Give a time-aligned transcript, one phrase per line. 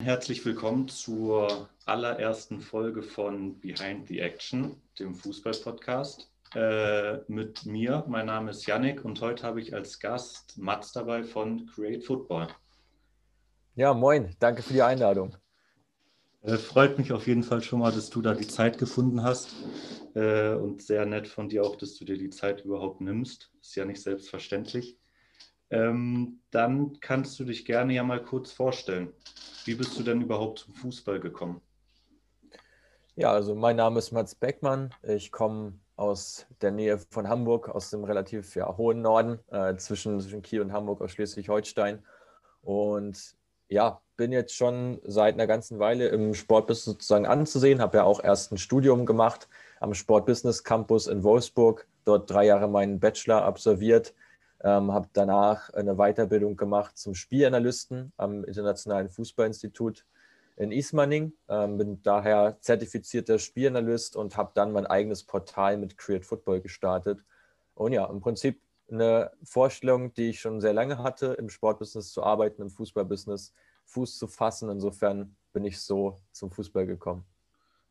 [0.00, 6.30] Herzlich willkommen zur allerersten Folge von Behind the Action, dem Fußball-Podcast.
[6.54, 11.24] Äh, mit mir, mein Name ist Yannick und heute habe ich als Gast Mats dabei
[11.24, 12.46] von Create Football.
[13.74, 15.34] Ja, moin, danke für die Einladung.
[16.42, 19.48] Äh, freut mich auf jeden Fall schon mal, dass du da die Zeit gefunden hast.
[20.14, 23.50] Äh, und sehr nett von dir auch, dass du dir die Zeit überhaupt nimmst.
[23.60, 24.98] Ist ja nicht selbstverständlich.
[25.70, 29.12] Ähm, dann kannst du dich gerne ja mal kurz vorstellen.
[29.64, 31.60] Wie bist du denn überhaupt zum Fußball gekommen?
[33.16, 34.90] Ja, also mein Name ist Mats Beckmann.
[35.02, 40.20] Ich komme aus der Nähe von Hamburg, aus dem relativ ja, hohen Norden, äh, zwischen,
[40.20, 42.04] zwischen Kiel und Hamburg aus Schleswig-Holstein.
[42.62, 43.36] Und
[43.68, 48.22] ja, bin jetzt schon seit einer ganzen Weile im Sportbusiness sozusagen anzusehen, habe ja auch
[48.22, 49.48] erst ein Studium gemacht
[49.84, 54.14] am Sportbusiness Campus in Wolfsburg, dort drei Jahre meinen Bachelor absolviert,
[54.62, 60.06] ähm, habe danach eine Weiterbildung gemacht zum Spielanalysten am Internationalen Fußballinstitut
[60.56, 66.24] in Ismaning, ähm, bin daher zertifizierter Spielanalyst und habe dann mein eigenes Portal mit Create
[66.24, 67.22] Football gestartet.
[67.74, 72.22] Und ja, im Prinzip eine Vorstellung, die ich schon sehr lange hatte, im Sportbusiness zu
[72.22, 73.52] arbeiten, im Fußballbusiness
[73.84, 74.70] Fuß zu fassen.
[74.70, 77.26] Insofern bin ich so zum Fußball gekommen.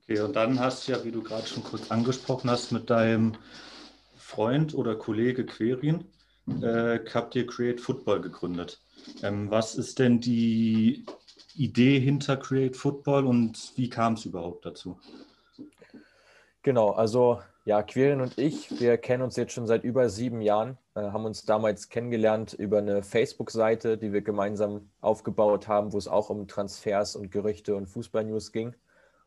[0.06, 3.36] Okay, und dann hast du ja, wie du gerade schon kurz angesprochen hast, mit deinem
[4.18, 6.06] Freund oder Kollege Querin,
[6.62, 8.82] äh, habt ihr Create Football gegründet.
[9.22, 11.06] Ähm, was ist denn die
[11.56, 15.00] Idee hinter Create Football und wie kam es überhaupt dazu?
[16.64, 20.78] Genau, also ja, Quirin und ich, wir kennen uns jetzt schon seit über sieben Jahren,
[20.96, 26.10] äh, haben uns damals kennengelernt über eine Facebook-Seite, die wir gemeinsam aufgebaut haben, wo es
[26.10, 28.76] auch um Transfers und Gerüchte und Fußballnews ging.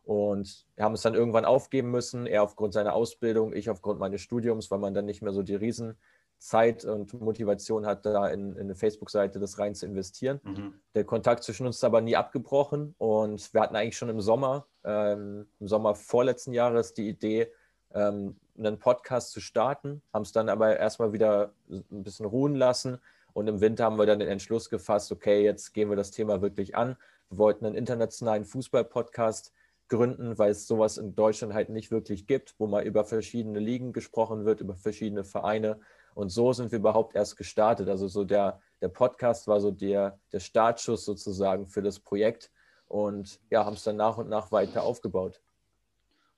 [0.06, 4.20] Und wir haben es dann irgendwann aufgeben müssen, er aufgrund seiner Ausbildung, ich aufgrund meines
[4.20, 8.60] Studiums, weil man dann nicht mehr so die Riesenzeit und Motivation hat, da in, in
[8.60, 10.38] eine Facebook-Seite das rein zu investieren.
[10.44, 10.74] Mhm.
[10.94, 14.68] Der Kontakt zwischen uns ist aber nie abgebrochen und wir hatten eigentlich schon im Sommer,
[14.84, 17.50] ähm, im Sommer vorletzten Jahres die Idee,
[17.92, 22.98] ähm, einen Podcast zu starten, haben es dann aber erstmal wieder ein bisschen ruhen lassen
[23.32, 26.42] und im Winter haben wir dann den Entschluss gefasst, okay, jetzt gehen wir das Thema
[26.42, 26.96] wirklich an.
[27.28, 29.52] Wir wollten einen internationalen Fußball-Podcast
[29.88, 33.92] gründen, weil es sowas in Deutschland halt nicht wirklich gibt, wo mal über verschiedene Ligen
[33.92, 35.80] gesprochen wird, über verschiedene Vereine.
[36.14, 37.88] Und so sind wir überhaupt erst gestartet.
[37.88, 42.50] Also so der, der Podcast war so der, der Startschuss sozusagen für das Projekt
[42.88, 45.40] und ja, haben es dann nach und nach weiter aufgebaut.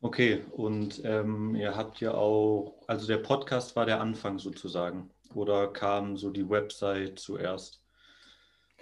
[0.00, 5.68] Okay, und ähm, ihr habt ja auch, also der Podcast war der Anfang sozusagen, oder
[5.68, 7.82] kam so die Website zuerst?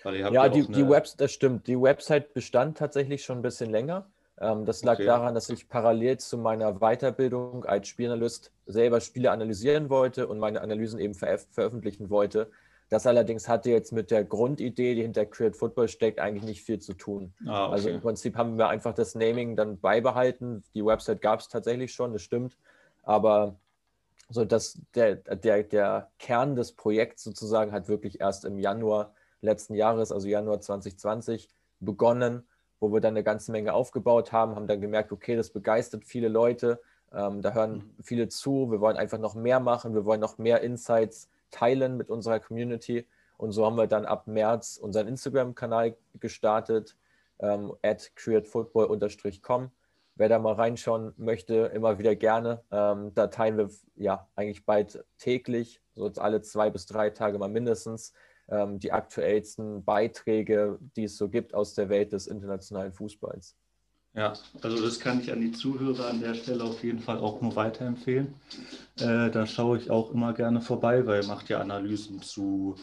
[0.05, 0.77] ja, die, eine...
[0.77, 1.67] die Website, das stimmt.
[1.67, 4.09] Die Website bestand tatsächlich schon ein bisschen länger.
[4.39, 5.07] Ähm, das lag okay.
[5.07, 10.61] daran, dass ich parallel zu meiner Weiterbildung als Spielanalyst selber Spiele analysieren wollte und meine
[10.61, 12.51] Analysen eben ver veröffentlichen wollte.
[12.89, 16.79] Das allerdings hatte jetzt mit der Grundidee, die hinter Create Football steckt, eigentlich nicht viel
[16.79, 17.33] zu tun.
[17.45, 17.73] Ah, okay.
[17.73, 20.63] Also im Prinzip haben wir einfach das Naming dann beibehalten.
[20.75, 22.57] Die Website gab es tatsächlich schon, das stimmt.
[23.03, 23.57] Aber
[24.29, 29.75] so dass der, der, der Kern des Projekts sozusagen hat wirklich erst im Januar letzten
[29.75, 31.49] Jahres, also Januar 2020,
[31.81, 32.47] begonnen,
[32.81, 36.29] wo wir dann eine ganze Menge aufgebaut haben, haben dann gemerkt, okay, das begeistert viele
[36.29, 36.81] Leute,
[37.13, 38.03] ähm, da hören mhm.
[38.03, 42.11] viele zu, wir wollen einfach noch mehr machen, wir wollen noch mehr Insights teilen mit
[42.11, 43.07] unserer Community.
[43.39, 46.97] Und so haben wir dann ab März unseren Instagram-Kanal gestartet,
[47.39, 49.71] ähm, at createfootball-com.
[50.19, 52.63] Wer da mal reinschauen möchte, immer wieder gerne.
[52.71, 57.51] Ähm, da teilen wir ja eigentlich bald täglich, so alle zwei bis drei Tage mal
[57.51, 58.15] mindestens,
[58.49, 63.57] ähm, die aktuellsten Beiträge, die es so gibt aus der Welt des internationalen Fußballs.
[64.15, 67.43] Ja, also das kann ich an die Zuhörer an der Stelle auf jeden Fall auch
[67.43, 68.35] nur weiterempfehlen.
[68.99, 72.77] Äh, da schaue ich auch immer gerne vorbei, weil ihr macht ja Analysen zu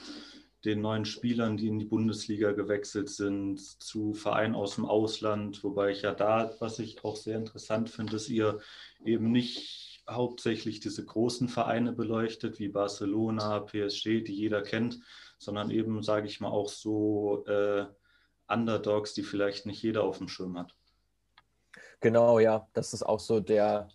[0.63, 5.91] den neuen Spielern, die in die Bundesliga gewechselt sind, zu Vereinen aus dem Ausland, wobei
[5.91, 8.59] ich ja da, was ich auch sehr interessant finde, dass ihr
[9.03, 14.99] eben nicht hauptsächlich diese großen Vereine beleuchtet, wie Barcelona, PSG, die jeder kennt,
[15.37, 17.85] sondern eben, sage ich mal, auch so äh,
[18.47, 20.75] Underdogs, die vielleicht nicht jeder auf dem Schirm hat.
[22.01, 23.87] Genau, ja, das ist auch so der,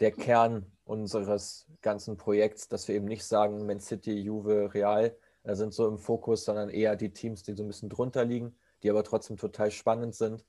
[0.00, 5.54] der Kern unseres ganzen Projekts, dass wir eben nicht sagen, Man City, Juve, Real äh,
[5.54, 8.90] sind so im Fokus, sondern eher die Teams, die so ein bisschen drunter liegen, die
[8.90, 10.44] aber trotzdem total spannend sind.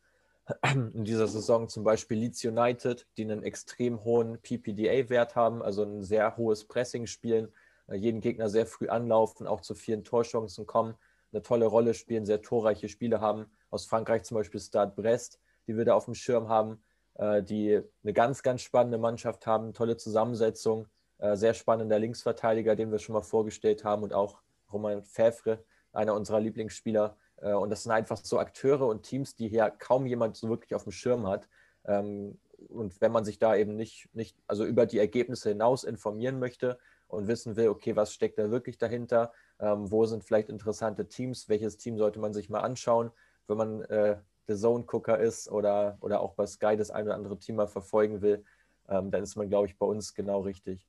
[0.73, 6.03] In dieser Saison zum Beispiel Leeds United, die einen extrem hohen PPDA-Wert haben, also ein
[6.03, 7.51] sehr hohes Pressing spielen,
[7.87, 10.95] äh, jeden Gegner sehr früh anlaufen, auch zu vielen Torchancen kommen,
[11.31, 13.47] eine tolle Rolle spielen, sehr torreiche Spiele haben.
[13.71, 16.79] Aus Frankreich zum Beispiel Stade Brest, die wir da auf dem Schirm haben.
[17.15, 20.87] Äh, die eine ganz, ganz spannende Mannschaft haben, tolle Zusammensetzung,
[21.17, 25.63] äh, sehr spannender Linksverteidiger, den wir schon mal vorgestellt haben und auch Roman Fäfre,
[25.93, 27.17] einer unserer Lieblingsspieler.
[27.41, 30.75] Äh, und das sind einfach so Akteure und Teams, die hier kaum jemand so wirklich
[30.75, 31.47] auf dem Schirm hat.
[31.85, 32.37] Ähm,
[32.69, 36.79] und wenn man sich da eben nicht, nicht, also über die Ergebnisse hinaus informieren möchte
[37.07, 41.49] und wissen will, okay, was steckt da wirklich dahinter, ähm, wo sind vielleicht interessante Teams,
[41.49, 43.11] welches Team sollte man sich mal anschauen,
[43.47, 44.17] wenn man äh,
[44.47, 48.21] der Zone-Gucker ist oder, oder auch bei Sky das ein oder andere Team mal verfolgen
[48.21, 48.43] will,
[48.89, 50.87] ähm, dann ist man, glaube ich, bei uns genau richtig.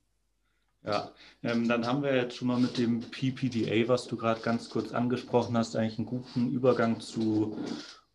[0.87, 1.11] Ja,
[1.43, 4.93] ähm, dann haben wir jetzt schon mal mit dem PPDA, was du gerade ganz kurz
[4.93, 7.57] angesprochen hast, eigentlich einen guten Übergang zu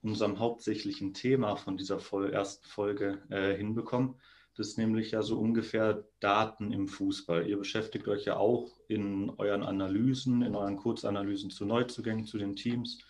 [0.02, 2.00] unserem hauptsächlichen Thema von dieser
[2.32, 4.14] ersten Folge äh, hinbekommen.
[4.56, 7.46] Das ist nämlich ja so ungefähr Daten im Fußball.
[7.46, 12.56] Ihr beschäftigt euch ja auch in euren Analysen, in euren Kurzanalysen zu Neuzugängen zu den
[12.56, 13.00] Teams,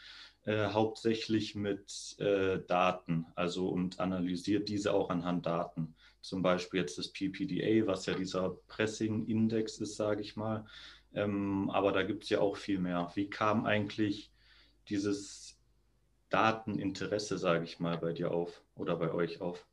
[0.44, 5.94] äh, hauptsächlich mit äh, Daten, also und analysiert diese auch anhand Daten.
[6.22, 10.64] Zum Beispiel jetzt das PPDA, was ja dieser Pressing-Index ist, sage ich mal.
[11.14, 13.10] Ähm, aber da gibt es ja auch viel mehr.
[13.14, 14.32] Wie kam eigentlich
[14.88, 15.58] dieses
[16.30, 19.66] Dateninteresse, sage ich mal, bei dir auf oder bei euch auf?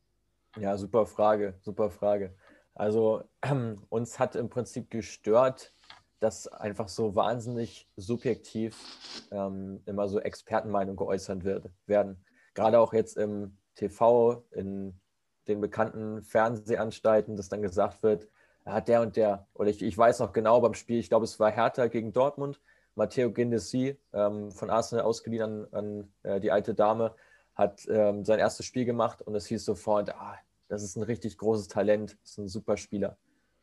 [0.58, 2.36] Ja, super Frage, super Frage.
[2.74, 3.54] Also äh,
[3.90, 5.74] uns hat im Prinzip gestört,
[6.20, 8.76] dass einfach so wahnsinnig subjektiv
[9.32, 12.26] ähm, immer so Expertenmeinungen geäußert wird, werden.
[12.56, 15.00] Gerade auch jetzt im TV, in
[15.50, 18.28] den bekannten Fernsehanstalten, dass dann gesagt wird,
[18.66, 21.40] ja, der und der, oder ich, ich weiß noch genau beim Spiel, ich glaube, es
[21.40, 22.62] war Hertha gegen Dortmund,
[22.96, 27.16] Matteo Gindesi ähm, von Arsenal ausgeliehen an, an äh, die alte Dame,
[27.56, 30.38] hat ähm, sein erstes Spiel gemacht und es hieß sofort, ah,
[30.70, 33.18] das ist ein richtig großes Talent, das ist ein super Spieler.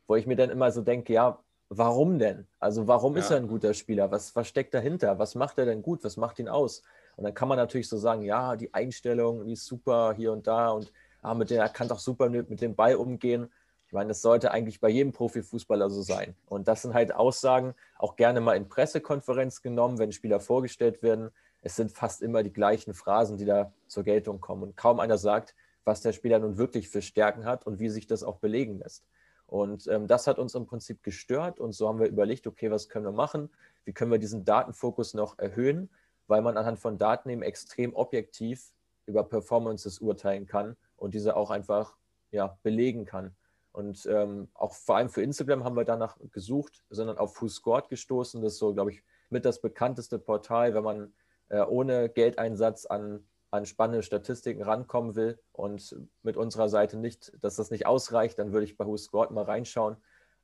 [0.07, 1.39] Wo ich mir dann immer so denke, ja,
[1.69, 2.47] warum denn?
[2.59, 3.19] Also warum ja.
[3.19, 4.11] ist er ein guter Spieler?
[4.11, 5.19] Was, was steckt dahinter?
[5.19, 6.03] Was macht er denn gut?
[6.03, 6.83] Was macht ihn aus?
[7.15, 10.47] Und dann kann man natürlich so sagen, ja, die Einstellung, die ist super hier und
[10.47, 10.91] da und
[11.27, 13.49] ah, mit der, er kann doch super mit, mit dem Ball umgehen.
[13.87, 16.35] Ich meine, das sollte eigentlich bei jedem Profifußballer so sein.
[16.47, 21.31] Und das sind halt Aussagen, auch gerne mal in Pressekonferenz genommen, wenn Spieler vorgestellt werden.
[21.61, 24.63] Es sind fast immer die gleichen Phrasen, die da zur Geltung kommen.
[24.63, 28.07] Und kaum einer sagt, was der Spieler nun wirklich für Stärken hat und wie sich
[28.07, 29.05] das auch belegen lässt.
[29.45, 31.61] Und ähm, das hat uns im Prinzip gestört.
[31.61, 33.49] Und so haben wir überlegt, okay, was können wir machen?
[33.85, 35.89] Wie können wir diesen Datenfokus noch erhöhen?
[36.27, 38.73] Weil man anhand von Daten eben extrem objektiv
[39.05, 41.95] über Performances urteilen kann und diese auch einfach
[42.31, 43.35] ja, belegen kann.
[43.71, 47.47] Und ähm, auch vor allem für Instagram haben wir danach gesucht, sondern auf Who
[47.87, 48.41] gestoßen.
[48.41, 51.13] Das ist so, glaube ich, mit das bekannteste Portal, wenn man
[51.49, 57.55] äh, ohne Geldeinsatz an, an spannende Statistiken rankommen will und mit unserer Seite nicht, dass
[57.55, 58.97] das nicht ausreicht, dann würde ich bei Who
[59.29, 59.97] mal reinschauen.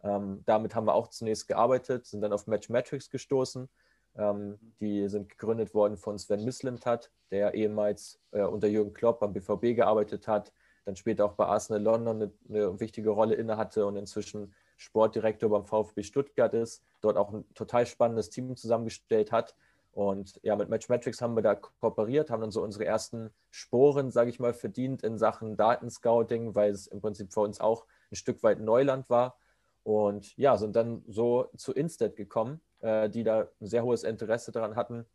[0.04, 3.70] Ähm, damit haben wir auch zunächst gearbeitet, sind dann auf Matchmetrics gestoßen.
[4.16, 9.34] Ähm, die sind gegründet worden von Sven Mislintat, der ehemals äh, unter Jürgen Klopp beim
[9.34, 10.54] BVB gearbeitet hat,
[10.86, 15.66] dann später auch bei Arsenal London eine, eine wichtige Rolle innehatte und inzwischen Sportdirektor beim
[15.66, 19.56] VfB Stuttgart ist, dort auch ein total spannendes Team zusammengestellt hat.
[19.94, 24.32] Und ja, mit Matchmetrics haben wir da kooperiert, haben dann so unsere ersten Sporen, sage
[24.32, 28.42] ich mal, verdient in Sachen Datenscouting, weil es im Prinzip für uns auch ein Stück
[28.42, 29.38] weit Neuland war.
[29.84, 34.52] Und ja, sind dann so zu Instat gekommen, äh, die da ein sehr hohes Interesse
[34.52, 35.06] daran hatten,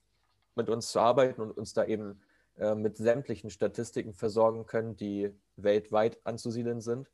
[0.54, 2.20] mit uns zu arbeiten und uns da eben
[2.56, 7.10] äh, mit sämtlichen Statistiken versorgen können, die weltweit anzusiedeln sind.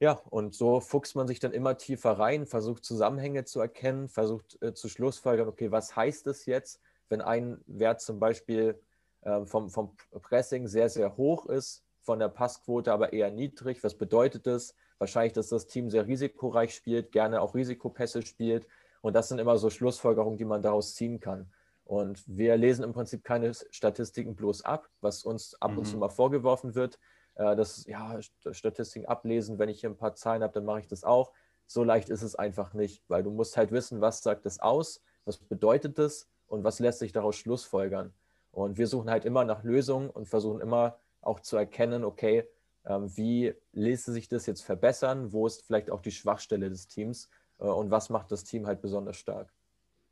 [0.00, 4.60] Ja, und so fuchst man sich dann immer tiefer rein, versucht Zusammenhänge zu erkennen, versucht
[4.62, 8.80] äh, zu schlussfolgern, okay, was heißt es jetzt, wenn ein Wert zum Beispiel
[9.22, 13.82] äh, vom, vom Pressing sehr, sehr hoch ist, von der Passquote aber eher niedrig.
[13.82, 14.74] Was bedeutet das?
[14.98, 18.66] Wahrscheinlich, dass das Team sehr risikoreich spielt, gerne auch Risikopässe spielt.
[19.00, 21.50] Und das sind immer so Schlussfolgerungen, die man daraus ziehen kann.
[21.84, 26.00] Und wir lesen im Prinzip keine Statistiken bloß ab, was uns ab und zu mhm.
[26.00, 26.98] mal vorgeworfen wird.
[27.34, 30.88] Äh, das ja, Statistiken ablesen, wenn ich hier ein paar Zahlen habe, dann mache ich
[30.88, 31.32] das auch.
[31.66, 35.02] So leicht ist es einfach nicht, weil du musst halt wissen, was sagt das aus,
[35.24, 38.12] was bedeutet das und was lässt sich daraus schlussfolgern.
[38.50, 42.48] Und wir suchen halt immer nach Lösungen und versuchen immer auch zu erkennen, okay,
[42.84, 47.28] ähm, wie ließe sich das jetzt verbessern, wo ist vielleicht auch die Schwachstelle des Teams
[47.64, 49.52] und was macht das Team halt besonders stark.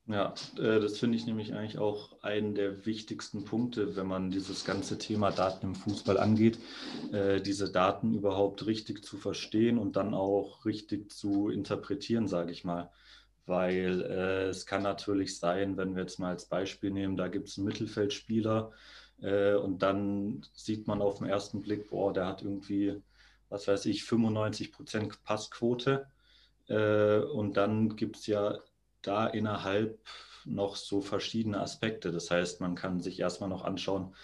[0.08, 4.64] Ja, äh, das finde ich nämlich eigentlich auch einen der wichtigsten Punkte, wenn man dieses
[4.64, 6.60] ganze Thema Daten im Fußball angeht,
[7.12, 12.64] äh, diese Daten überhaupt richtig zu verstehen und dann auch richtig zu interpretieren, sage ich
[12.64, 12.90] mal.
[13.46, 17.48] Weil äh, es kann natürlich sein, wenn wir jetzt mal als Beispiel nehmen, da gibt
[17.48, 18.72] es einen Mittelfeldspieler
[19.18, 23.02] und dann sieht man auf den ersten Blick, boah, der hat irgendwie,
[23.48, 26.06] was weiß ich, 95 Prozent Passquote.
[26.68, 28.58] Und dann gibt es ja
[29.02, 29.98] da innerhalb
[30.44, 32.12] noch so verschiedene Aspekte.
[32.12, 34.14] Das heißt, man kann sich erstmal noch anschauen,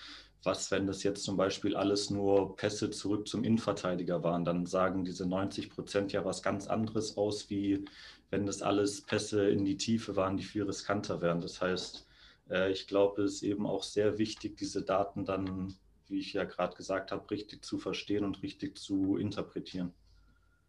[0.44, 5.04] was, wenn das jetzt zum Beispiel alles nur Pässe zurück zum Innenverteidiger waren, dann sagen
[5.04, 7.84] diese 90 Prozent ja was ganz anderes aus, wie
[8.30, 11.40] wenn das alles Pässe in die Tiefe waren, die viel riskanter wären.
[11.40, 12.06] Das heißt,
[12.50, 15.74] äh, ich glaube, es ist eben auch sehr wichtig, diese Daten dann,
[16.08, 19.92] wie ich ja gerade gesagt habe, richtig zu verstehen und richtig zu interpretieren.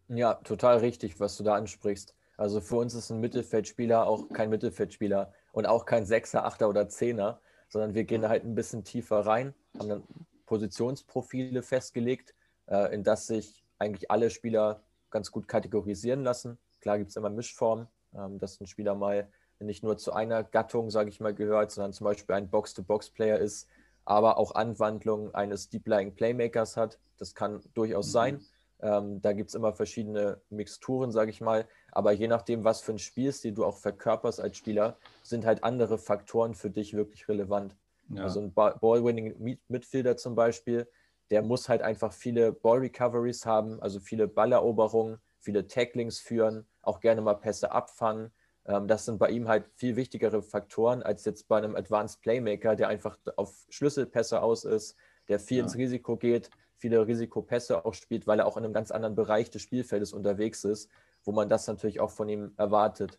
[0.08, 2.14] Ja, total richtig, was du da ansprichst.
[2.36, 6.88] Also für uns ist ein Mittelfeldspieler auch kein Mittelfeldspieler und auch kein Sechser, Achter oder
[6.88, 10.02] Zehner, sondern wir gehen halt ein bisschen tiefer rein, haben dann
[10.46, 12.34] Positionsprofile festgelegt,
[12.66, 16.58] äh, in das sich eigentlich alle Spieler ganz gut kategorisieren lassen.
[16.80, 19.28] Klar gibt es immer Mischformen, ähm, dass ein Spieler mal
[19.60, 23.68] nicht nur zu einer Gattung, sage ich mal, gehört, sondern zum Beispiel ein Box-to-Box-Player ist,
[24.04, 26.98] aber auch Anwandlungen eines Deep-Lying Playmakers hat.
[27.16, 28.12] Das kann durchaus mhm.
[28.12, 28.40] sein.
[28.84, 31.66] Ähm, da gibt es immer verschiedene Mixturen, sage ich mal.
[31.90, 35.96] Aber je nachdem, was für ein Spielstil du auch verkörperst als Spieler, sind halt andere
[35.96, 37.74] Faktoren für dich wirklich relevant.
[38.10, 38.24] Ja.
[38.24, 40.86] Also ein Ball-Winning-Midfielder zum Beispiel,
[41.30, 47.22] der muss halt einfach viele Ball-Recoveries haben, also viele Balleroberungen, viele Tacklings führen, auch gerne
[47.22, 48.32] mal Pässe abfangen.
[48.66, 52.76] Ähm, das sind bei ihm halt viel wichtigere Faktoren als jetzt bei einem Advanced Playmaker,
[52.76, 54.94] der einfach auf Schlüsselpässe aus ist,
[55.28, 55.64] der viel ja.
[55.64, 59.50] ins Risiko geht, viele Risikopässe auch spielt, weil er auch in einem ganz anderen Bereich
[59.50, 60.90] des Spielfeldes unterwegs ist,
[61.22, 63.18] wo man das natürlich auch von ihm erwartet.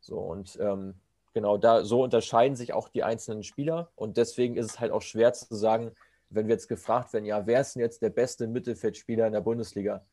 [0.00, 0.94] So und ähm,
[1.32, 5.02] genau da so unterscheiden sich auch die einzelnen Spieler und deswegen ist es halt auch
[5.02, 5.92] schwer zu sagen,
[6.30, 9.40] wenn wir jetzt gefragt werden, ja, wer ist denn jetzt der beste Mittelfeldspieler in der
[9.40, 10.04] Bundesliga?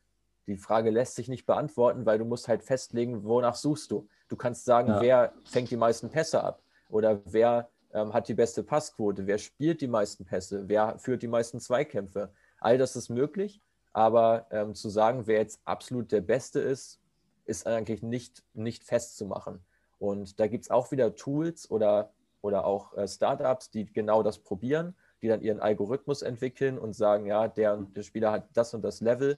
[0.47, 4.07] Die Frage lässt sich nicht beantworten, weil du musst halt festlegen, wonach suchst du.
[4.27, 5.01] Du kannst sagen, ja.
[5.01, 9.81] wer fängt die meisten Pässe ab oder wer ähm, hat die beste Passquote, wer spielt
[9.81, 12.31] die meisten Pässe, wer führt die meisten Zweikämpfe.
[12.61, 13.59] All das ist möglich,
[13.91, 16.99] aber ähm, zu sagen, wer jetzt absolut der Beste ist,
[17.45, 19.59] ist eigentlich nicht, nicht festzumachen.
[19.99, 24.39] Und da gibt es auch wieder Tools oder, oder auch äh, Startups, die genau das
[24.39, 28.83] probieren, die dann ihren Algorithmus entwickeln und sagen, ja, der, der Spieler hat das und
[28.83, 29.37] das Level.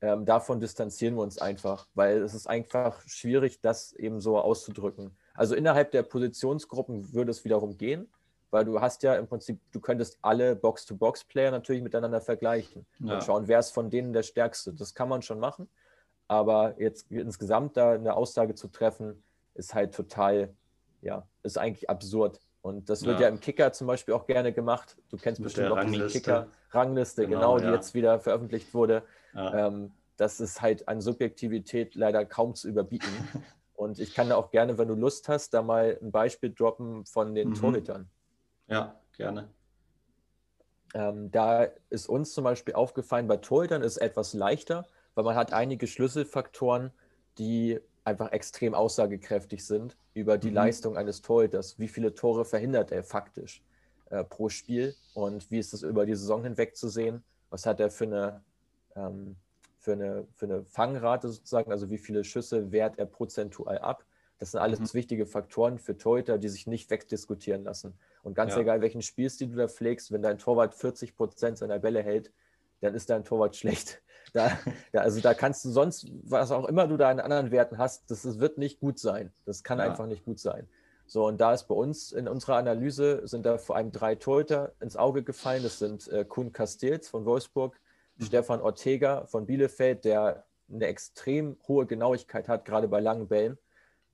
[0.00, 5.16] Ähm, davon distanzieren wir uns einfach, weil es ist einfach schwierig, das eben so auszudrücken.
[5.34, 8.08] Also innerhalb der Positionsgruppen würde es wiederum gehen,
[8.52, 13.14] weil du hast ja im Prinzip, du könntest alle Box-to-Box-Player natürlich miteinander vergleichen ja.
[13.14, 14.74] und schauen, wer ist von denen der Stärkste.
[14.74, 15.68] Das kann man schon machen,
[16.28, 19.22] aber jetzt insgesamt da eine Aussage zu treffen,
[19.54, 20.54] ist halt total,
[21.00, 22.40] ja, ist eigentlich absurd.
[22.60, 24.96] Und das wird ja, ja im Kicker zum Beispiel auch gerne gemacht.
[25.08, 27.72] Du kennst Mit bestimmt auch die Kicker-Rangliste, genau, genau, die ja.
[27.72, 29.02] jetzt wieder veröffentlicht wurde.
[29.34, 33.08] Ähm, das ist halt an Subjektivität leider kaum zu überbieten.
[33.74, 37.04] Und ich kann da auch gerne, wenn du Lust hast, da mal ein Beispiel droppen
[37.06, 37.54] von den mhm.
[37.54, 38.10] Torhütern.
[38.72, 39.48] Ja, gerne.
[40.94, 45.36] Ähm, da ist uns zum Beispiel aufgefallen, bei Torhütern ist es etwas leichter, weil man
[45.36, 46.90] hat einige Schlüsselfaktoren,
[47.38, 50.56] die einfach extrem aussagekräftig sind über die mhm.
[50.56, 51.78] Leistung eines Torhüters.
[51.78, 53.62] Wie viele Tore verhindert er faktisch
[54.10, 57.22] äh, pro Spiel und wie ist es über die Saison hinweg zu sehen?
[57.50, 58.42] Was hat er für eine,
[58.96, 59.36] ähm,
[59.78, 64.04] für eine, für eine Fangrate sozusagen, also wie viele Schüsse wehrt er prozentual ab?
[64.38, 64.94] Das sind alles mhm.
[64.94, 67.94] wichtige Faktoren für Torhüter, die sich nicht wegdiskutieren lassen.
[68.22, 68.60] Und ganz ja.
[68.60, 72.32] egal, welchen Spielstil du da pflegst, wenn dein Torwart 40 Prozent seiner Bälle hält,
[72.80, 74.02] dann ist dein Torwart schlecht.
[74.34, 74.56] Da,
[74.92, 78.10] da, also da kannst du sonst, was auch immer du da in anderen Werten hast,
[78.10, 79.30] das, das wird nicht gut sein.
[79.44, 79.84] Das kann ja.
[79.84, 80.68] einfach nicht gut sein.
[81.06, 84.72] So, und da ist bei uns in unserer Analyse sind da vor allem drei Torhüter
[84.80, 85.62] ins Auge gefallen.
[85.62, 87.78] Das sind äh, Kuhn Castells von Wolfsburg,
[88.16, 88.24] mhm.
[88.24, 93.58] Stefan Ortega von Bielefeld, der eine extrem hohe Genauigkeit hat, gerade bei langen Bällen.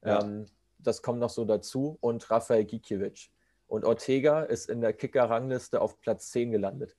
[0.05, 0.23] Ja.
[0.23, 0.47] Ähm,
[0.79, 1.99] das kommt noch so dazu.
[2.00, 3.31] Und Rafael Gikiewicz.
[3.68, 6.96] Und Ortega ist in der Kicker-Rangliste auf Platz 10 gelandet.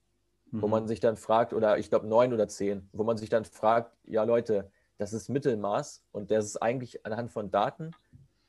[0.52, 0.62] Mhm.
[0.62, 3.44] Wo man sich dann fragt, oder ich glaube 9 oder 10, wo man sich dann
[3.44, 7.92] fragt, ja Leute, das ist Mittelmaß und das ist eigentlich anhand von Daten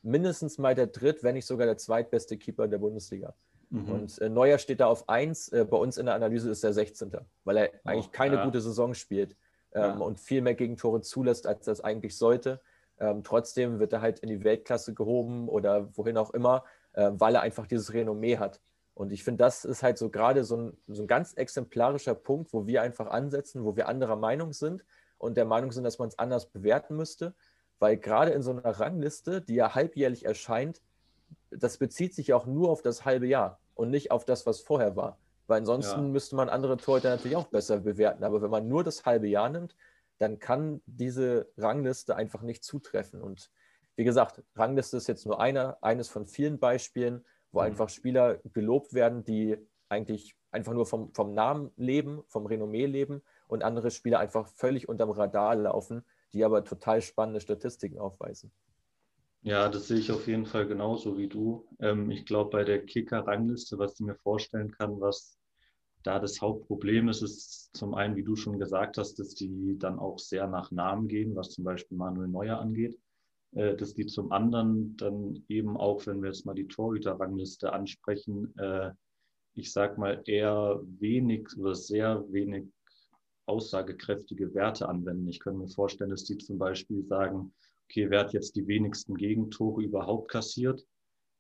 [0.03, 3.35] mindestens mal der dritt, wenn nicht sogar der zweitbeste Keeper der Bundesliga.
[3.71, 3.89] Mhm.
[3.89, 6.73] Und äh, Neuer steht da auf 1, äh, bei uns in der Analyse ist er
[6.73, 7.13] 16.
[7.45, 8.45] Weil er oh, eigentlich keine ja.
[8.45, 9.37] gute Saison spielt
[9.73, 9.99] ähm, ja.
[9.99, 12.61] und viel mehr Gegentore zulässt, als das eigentlich sollte.
[12.99, 17.35] Ähm, trotzdem wird er halt in die Weltklasse gehoben oder wohin auch immer, äh, weil
[17.35, 18.61] er einfach dieses Renommee hat.
[18.95, 22.53] Und ich finde, das ist halt so gerade so ein, so ein ganz exemplarischer Punkt,
[22.53, 24.85] wo wir einfach ansetzen, wo wir anderer Meinung sind
[25.19, 27.35] und der Meinung sind, dass man es anders bewerten müsste.
[27.79, 30.83] Weil gerade in so einer Rangliste, die ja halbjährlich erscheint,
[31.51, 34.97] das bezieht sich auch nur auf das halbe Jahr und nicht auf das, was vorher
[34.97, 35.19] war.
[35.47, 36.09] Weil ansonsten ja.
[36.09, 38.23] müsste man andere Torhüter natürlich auch besser bewerten.
[38.23, 39.75] Aber wenn man nur das halbe Jahr nimmt,
[40.19, 43.23] dann kann diese Rangliste einfach nicht zutreffen.
[43.23, 43.51] Und
[43.97, 47.67] wie gesagt, Rangliste ist jetzt nur einer, eines von vielen Beispielen, wo mhm.
[47.67, 49.57] einfach Spieler gelobt werden, die
[49.89, 54.89] eigentlich einfach nur vom, vom Namen leben, vom Renommee leben und andere Spieler einfach völlig
[54.89, 58.53] unterm Radar laufen, die aber total spannende Statistiken aufweisen.
[59.43, 61.67] Ja, das sehe ich auf jeden Fall genauso wie du.
[61.79, 65.39] Ähm, ich glaube, bei der Kicker-Rangliste, was ich mir vorstellen kann, was
[66.03, 69.99] da das Hauptproblem ist, ist zum einen, wie du schon gesagt hast, dass die dann
[69.99, 72.99] auch sehr nach Namen gehen, was zum Beispiel Manuel Neuer angeht.
[73.53, 78.57] Äh, dass die zum anderen dann eben auch, wenn wir jetzt mal die Torhüter-Rangliste ansprechen,
[78.59, 78.91] äh,
[79.55, 82.69] ich sag mal eher wenig oder sehr wenig
[83.47, 85.29] aussagekräftige Werte anwenden.
[85.29, 87.53] Ich könnte mir vorstellen, dass die zum Beispiel sagen,
[87.87, 90.87] okay, wer hat jetzt die wenigsten Gegentore überhaupt kassiert?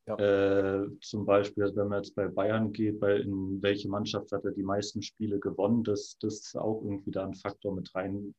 [0.08, 0.16] Ja.
[0.16, 4.50] Äh, zum Beispiel, wenn man jetzt bei Bayern geht, bei in welche Mannschaft hat er
[4.50, 8.34] die meisten Spiele gewonnen, das, das ist auch irgendwie da ein Faktor mit rein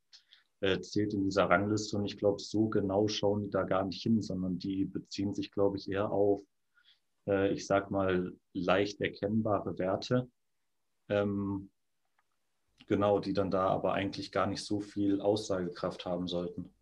[0.62, 1.98] äh, zählt in dieser Rangliste.
[1.98, 5.52] Und ich glaube, so genau schauen die da gar nicht hin, sondern die beziehen sich,
[5.52, 6.44] glaube ich, eher auf,
[7.28, 10.30] äh, ich sag mal, leicht erkennbare Werte.
[11.10, 11.70] Ähm,
[12.88, 16.74] genau, die dann da aber eigentlich gar nicht so viel Aussagekraft haben sollten.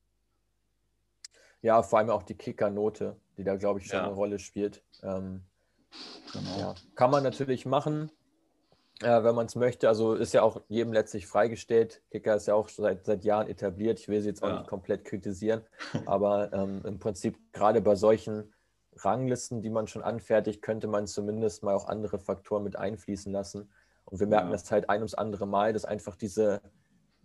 [1.62, 4.06] Ja, vor allem auch die Kickernote, die da, glaube ich, schon ja.
[4.06, 4.84] eine Rolle spielt.
[5.04, 5.44] Ähm,
[6.32, 6.60] genau.
[6.60, 6.76] ja.
[6.96, 8.12] Kann man natürlich machen,
[9.02, 9.88] äh, wenn man es möchte.
[9.88, 12.02] Also ist ja auch jedem letztlich freigestellt.
[12.12, 14.00] Kicker ist ja auch seit, seit Jahren etabliert.
[14.00, 14.58] Ich will sie jetzt auch ja.
[14.60, 15.62] nicht komplett kritisieren,
[16.06, 18.54] aber ähm, im Prinzip gerade bei solchen
[18.96, 23.70] Ranglisten, die man schon anfertigt, könnte man zumindest mal auch andere Faktoren mit einfließen lassen.
[24.06, 24.54] Und wir merken ja.
[24.54, 26.62] das halt ein ums andere Mal, dass einfach diese,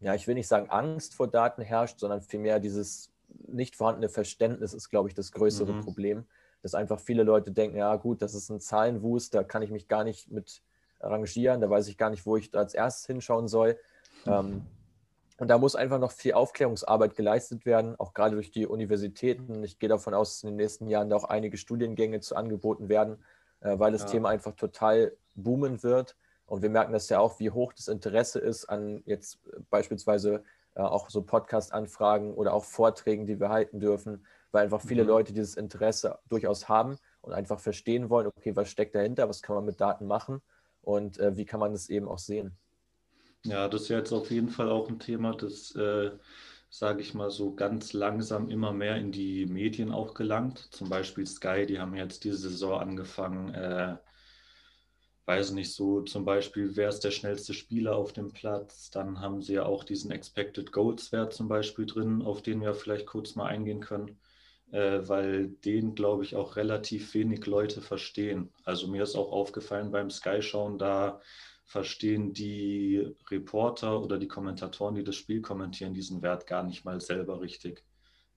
[0.00, 3.10] ja, ich will nicht sagen Angst vor Daten herrscht, sondern vielmehr dieses
[3.48, 5.80] nicht vorhandene Verständnis ist, glaube ich, das größere mhm.
[5.80, 6.24] Problem.
[6.62, 9.88] Dass einfach viele Leute denken, ja gut, das ist ein Zahlenwust, da kann ich mich
[9.88, 10.62] gar nicht mit
[11.04, 13.78] arrangieren, da weiß ich gar nicht, wo ich als erstes hinschauen soll.
[14.24, 14.32] Mhm.
[14.32, 14.66] Ähm,
[15.38, 19.64] und da muss einfach noch viel Aufklärungsarbeit geleistet werden, auch gerade durch die Universitäten.
[19.64, 22.88] Ich gehe davon aus, dass in den nächsten Jahren da auch einige Studiengänge zu angeboten
[22.88, 23.24] werden,
[23.60, 24.08] äh, weil das ja.
[24.08, 26.16] Thema einfach total boomen wird.
[26.46, 30.44] Und wir merken das ja auch, wie hoch das Interesse ist an jetzt beispielsweise
[30.76, 35.08] äh, auch so Podcast-Anfragen oder auch Vorträgen, die wir halten dürfen, weil einfach viele mhm.
[35.08, 39.56] Leute dieses Interesse durchaus haben und einfach verstehen wollen, okay, was steckt dahinter, was kann
[39.56, 40.42] man mit Daten machen
[40.84, 42.56] und äh, wie kann man das eben auch sehen.
[43.44, 46.10] Ja, das ist jetzt auf jeden Fall auch ein Thema, das, äh,
[46.70, 50.58] sage ich mal, so ganz langsam immer mehr in die Medien auch gelangt.
[50.72, 53.96] Zum Beispiel Sky, die haben jetzt diese Saison angefangen, äh,
[55.26, 58.90] weiß nicht, so zum Beispiel, wer ist der schnellste Spieler auf dem Platz?
[58.90, 62.74] Dann haben sie ja auch diesen Expected Goals Wert zum Beispiel drin, auf den wir
[62.74, 64.18] vielleicht kurz mal eingehen können,
[64.78, 68.52] weil den, glaube ich, auch relativ wenig Leute verstehen.
[68.64, 71.20] Also mir ist auch aufgefallen beim Sky-Schauen, da
[71.64, 77.00] verstehen die Reporter oder die Kommentatoren, die das Spiel kommentieren, diesen Wert gar nicht mal
[77.00, 77.84] selber richtig.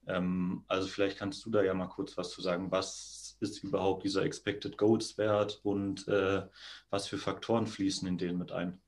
[0.06, 2.70] Ähm, also vielleicht kannst du da ja mal kurz was zu sagen.
[2.70, 6.42] Was ist überhaupt dieser Expected Goals Wert und äh,
[6.90, 8.80] was für Faktoren fließen in den mit ein?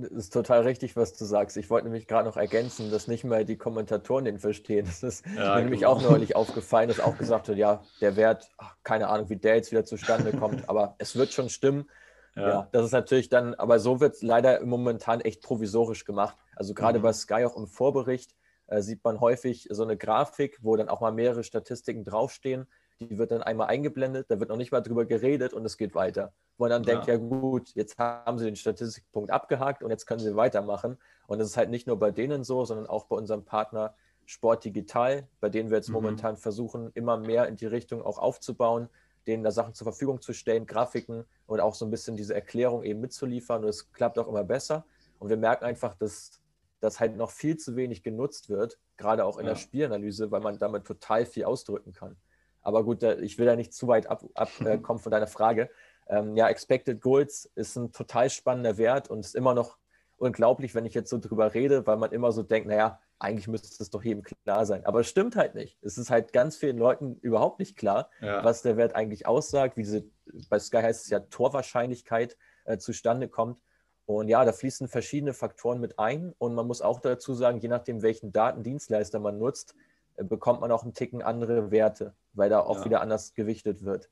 [0.00, 1.56] Das ist total richtig, was du sagst.
[1.56, 4.86] Ich wollte nämlich gerade noch ergänzen, dass nicht mal die Kommentatoren den verstehen.
[4.86, 5.92] Das ist ja, mir nämlich genau.
[5.92, 9.56] auch neulich aufgefallen, dass auch gesagt wird, ja, der Wert, ach, keine Ahnung, wie der
[9.56, 11.90] jetzt wieder zustande kommt, aber es wird schon stimmen.
[12.36, 12.48] Ja.
[12.48, 16.36] ja das ist natürlich dann, aber so wird es leider momentan echt provisorisch gemacht.
[16.54, 17.02] Also gerade mhm.
[17.02, 18.36] bei Sky auch im Vorbericht
[18.68, 22.68] äh, sieht man häufig so eine Grafik, wo dann auch mal mehrere Statistiken draufstehen
[23.00, 25.94] die wird dann einmal eingeblendet, da wird noch nicht mal drüber geredet und es geht
[25.94, 26.32] weiter.
[26.58, 26.94] Wo man dann ja.
[26.94, 30.98] denkt, ja gut, jetzt haben sie den Statistikpunkt abgehakt und jetzt können sie weitermachen.
[31.26, 33.94] Und das ist halt nicht nur bei denen so, sondern auch bei unserem Partner
[34.26, 35.94] Sport Digital, bei denen wir jetzt mhm.
[35.94, 38.88] momentan versuchen, immer mehr in die Richtung auch aufzubauen,
[39.26, 42.82] denen da Sachen zur Verfügung zu stellen, Grafiken und auch so ein bisschen diese Erklärung
[42.82, 43.62] eben mitzuliefern.
[43.62, 44.84] Und es klappt auch immer besser.
[45.18, 46.42] Und wir merken einfach, dass
[46.80, 49.52] das halt noch viel zu wenig genutzt wird, gerade auch in ja.
[49.52, 52.16] der Spielanalyse, weil man damit total viel ausdrücken kann.
[52.62, 55.70] Aber gut, ich will da nicht zu weit abkommen ab, äh, von deiner Frage.
[56.08, 59.78] Ähm, ja, Expected Goals ist ein total spannender Wert und ist immer noch
[60.16, 63.82] unglaublich, wenn ich jetzt so drüber rede, weil man immer so denkt, naja, eigentlich müsste
[63.82, 64.84] es doch jedem klar sein.
[64.86, 65.78] Aber es stimmt halt nicht.
[65.82, 68.44] Es ist halt ganz vielen Leuten überhaupt nicht klar, ja.
[68.44, 70.04] was der Wert eigentlich aussagt, wie diese,
[70.48, 73.60] bei Sky heißt es ja Torwahrscheinlichkeit äh, zustande kommt.
[74.06, 76.32] Und ja, da fließen verschiedene Faktoren mit ein.
[76.38, 79.74] Und man muss auch dazu sagen, je nachdem, welchen Datendienstleister man nutzt,
[80.16, 82.84] äh, bekommt man auch einen Ticken andere Werte, weil da auch ja.
[82.84, 84.08] wieder anders gewichtet wird.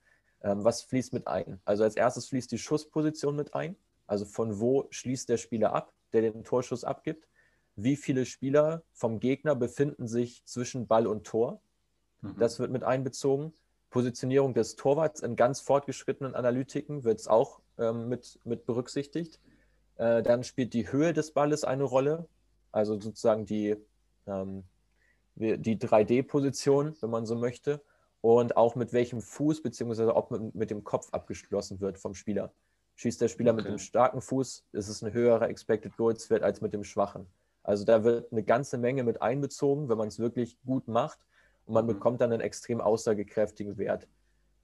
[0.47, 1.61] Ähm, was fließt mit ein?
[1.65, 3.75] Also als erstes fließt die Schussposition mit ein.
[4.07, 7.29] Also von wo schließt der Spieler ab, der den Torschuss abgibt?
[7.75, 11.61] Wie viele Spieler vom Gegner befinden sich zwischen Ball und Tor?
[12.21, 12.37] Mhm.
[12.39, 13.55] Das wird mit einbezogen.
[13.91, 19.41] Positionierung des Torwarts in ganz fortgeschrittenen Analytiken wird es auch ähm, mit, mit berücksichtigt.
[19.97, 22.29] Äh, dann spielt die Höhe des Balles eine Rolle,
[22.71, 23.75] also sozusagen die,
[24.27, 24.63] ähm,
[25.35, 27.83] die 3D-Position, wenn man so möchte,
[28.21, 30.05] und auch mit welchem Fuß bzw.
[30.05, 32.53] ob mit, mit, dem Kopf abgeschlossen wird vom Spieler.
[32.97, 33.63] Schießt der Spieler okay.
[33.63, 37.27] mit dem starken Fuß, ist es ein höherer Expected Goals Wert als mit dem schwachen.
[37.63, 41.19] Also da wird eine ganze Menge mit einbezogen, wenn man es wirklich gut macht
[41.67, 41.89] und man mhm.
[41.89, 44.09] bekommt dann einen extrem aussagekräftigen Wert.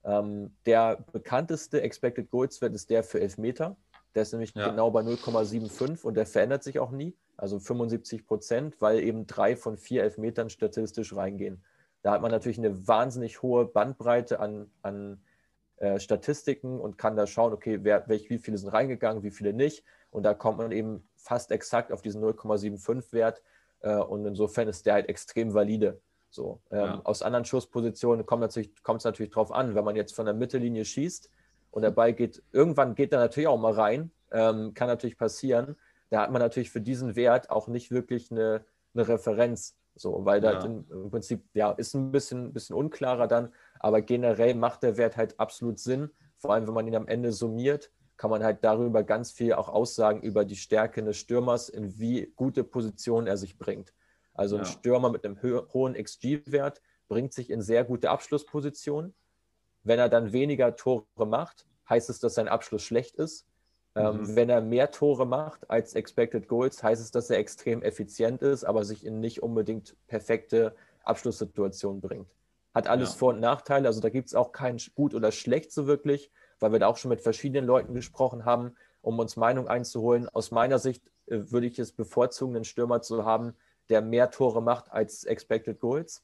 [0.05, 3.77] Ähm, der bekannteste Expected Goals Wert ist der für Elfmeter.
[4.15, 4.69] Der ist nämlich ja.
[4.69, 9.57] genau bei 0,75 und der verändert sich auch nie, also 75 Prozent, weil eben drei
[9.57, 11.63] von vier Elfmetern statistisch reingehen.
[12.03, 15.23] Da hat man natürlich eine wahnsinnig hohe Bandbreite an, an
[15.77, 19.53] äh, Statistiken und kann da schauen, okay, wer, welch, wie viele sind reingegangen, wie viele
[19.53, 19.85] nicht.
[20.11, 23.43] Und da kommt man eben fast exakt auf diesen 0,75 Wert.
[23.81, 26.01] Äh, und insofern ist der halt extrem valide.
[26.31, 27.01] So, ähm, ja.
[27.05, 30.85] Aus anderen Schusspositionen kommt es natürlich, natürlich drauf an, wenn man jetzt von der Mittellinie
[30.85, 31.31] schießt
[31.71, 35.77] und der Ball geht, irgendwann geht er natürlich auch mal rein, ähm, kann natürlich passieren.
[36.11, 39.77] Da hat man natürlich für diesen Wert auch nicht wirklich eine, eine Referenz.
[39.95, 40.55] So, weil ja.
[40.55, 45.17] da im, Prinzip, ja, ist ein bisschen, bisschen unklarer dann, aber generell macht der Wert
[45.17, 46.11] halt absolut Sinn.
[46.39, 49.69] Vor allem, wenn man ihn am Ende summiert, kann man halt darüber ganz viel auch
[49.69, 53.93] aussagen über die Stärke des Stürmers, in wie gute Position er sich bringt.
[54.35, 54.63] Also ja.
[54.63, 59.15] ein Stürmer mit einem hohen XG-Wert bringt sich in sehr gute Abschlusspositionen.
[59.83, 63.47] Wenn er dann weniger Tore macht, heißt es, dass sein Abschluss schlecht ist.
[63.95, 64.37] Ähm, mhm.
[64.37, 68.65] wenn er mehr Tore macht als Expected Goals, heißt es, dass er extrem effizient ist,
[68.65, 70.75] aber sich in nicht unbedingt perfekte
[71.05, 72.29] Abschlusssituationen bringt.
[72.75, 73.19] Hat alles ja.
[73.19, 76.73] Vor- und Nachteile, also da gibt es auch kein gut oder schlecht so wirklich, weil
[76.73, 80.27] wir da auch schon mit verschiedenen Leuten gesprochen haben, um uns Meinung einzuholen.
[80.31, 83.55] Aus meiner Sicht äh, würde ich es bevorzugen, einen Stürmer zu haben,
[83.91, 86.23] der mehr Tore macht als Expected Goals.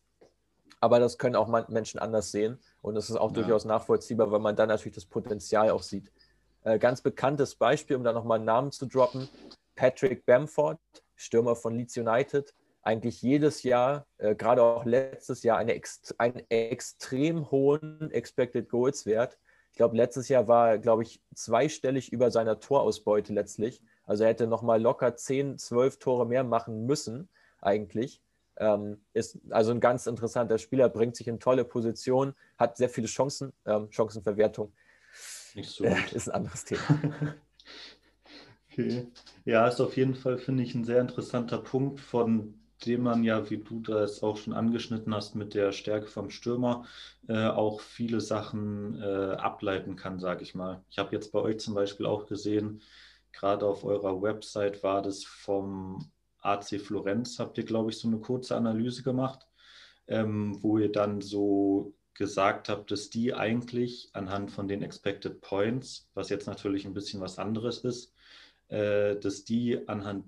[0.80, 2.58] Aber das können auch Menschen anders sehen.
[2.82, 3.42] Und das ist auch ja.
[3.42, 6.10] durchaus nachvollziehbar, weil man dann natürlich das Potenzial auch sieht.
[6.68, 9.26] Äh, ganz bekanntes Beispiel, um da nochmal einen Namen zu droppen:
[9.74, 10.78] Patrick Bamford,
[11.16, 12.54] Stürmer von Leeds United.
[12.82, 19.06] Eigentlich jedes Jahr, äh, gerade auch letztes Jahr, eine ext einen extrem hohen Expected Goals
[19.06, 19.38] Wert.
[19.70, 23.80] Ich glaube, letztes Jahr war er, glaube ich, zweistellig über seiner Torausbeute letztlich.
[24.04, 27.30] Also er hätte nochmal locker 10, 12 Tore mehr machen müssen,
[27.62, 28.20] eigentlich.
[28.58, 33.06] Ähm, ist also ein ganz interessanter Spieler, bringt sich in tolle Position, hat sehr viele
[33.06, 34.72] Chancen, ähm, Chancenverwertung.
[35.54, 36.82] Nicht so äh, ist ein anderes Thema.
[38.70, 39.06] okay.
[39.44, 42.54] Ja, ist auf jeden Fall, finde ich, ein sehr interessanter Punkt, von
[42.86, 46.86] dem man ja, wie du das auch schon angeschnitten hast, mit der Stärke vom Stürmer
[47.28, 50.84] äh, auch viele Sachen äh, ableiten kann, sage ich mal.
[50.88, 52.82] Ich habe jetzt bei euch zum Beispiel auch gesehen,
[53.32, 58.18] gerade auf eurer Website war das vom AC Florenz habt ihr, glaube ich, so eine
[58.18, 59.46] kurze Analyse gemacht,
[60.06, 66.10] ähm, wo ihr dann so gesagt habt, dass die eigentlich anhand von den Expected Points,
[66.14, 68.12] was jetzt natürlich ein bisschen was anderes ist,
[68.68, 70.26] äh, dass die anhand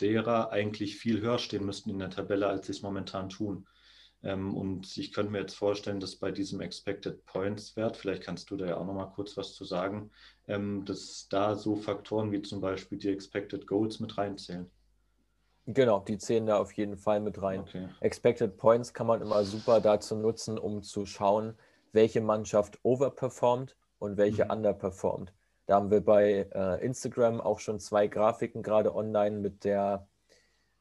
[0.00, 3.66] derer eigentlich viel höher stehen müssten in der Tabelle, als sie es momentan tun.
[4.22, 8.50] Ähm, und ich könnte mir jetzt vorstellen, dass bei diesem Expected Points Wert, vielleicht kannst
[8.50, 10.10] du da ja auch noch mal kurz was zu sagen,
[10.48, 14.70] ähm, dass da so Faktoren wie zum Beispiel die Expected Goals mit reinzählen.
[15.66, 17.60] Genau, die zählen da auf jeden Fall mit rein.
[17.60, 17.88] Okay.
[18.00, 21.56] Expected Points kann man immer super dazu nutzen, um zu schauen,
[21.92, 24.50] welche Mannschaft overperformt und welche mhm.
[24.50, 25.32] underperformt.
[25.66, 30.08] Da haben wir bei äh, Instagram auch schon zwei Grafiken gerade online mit der,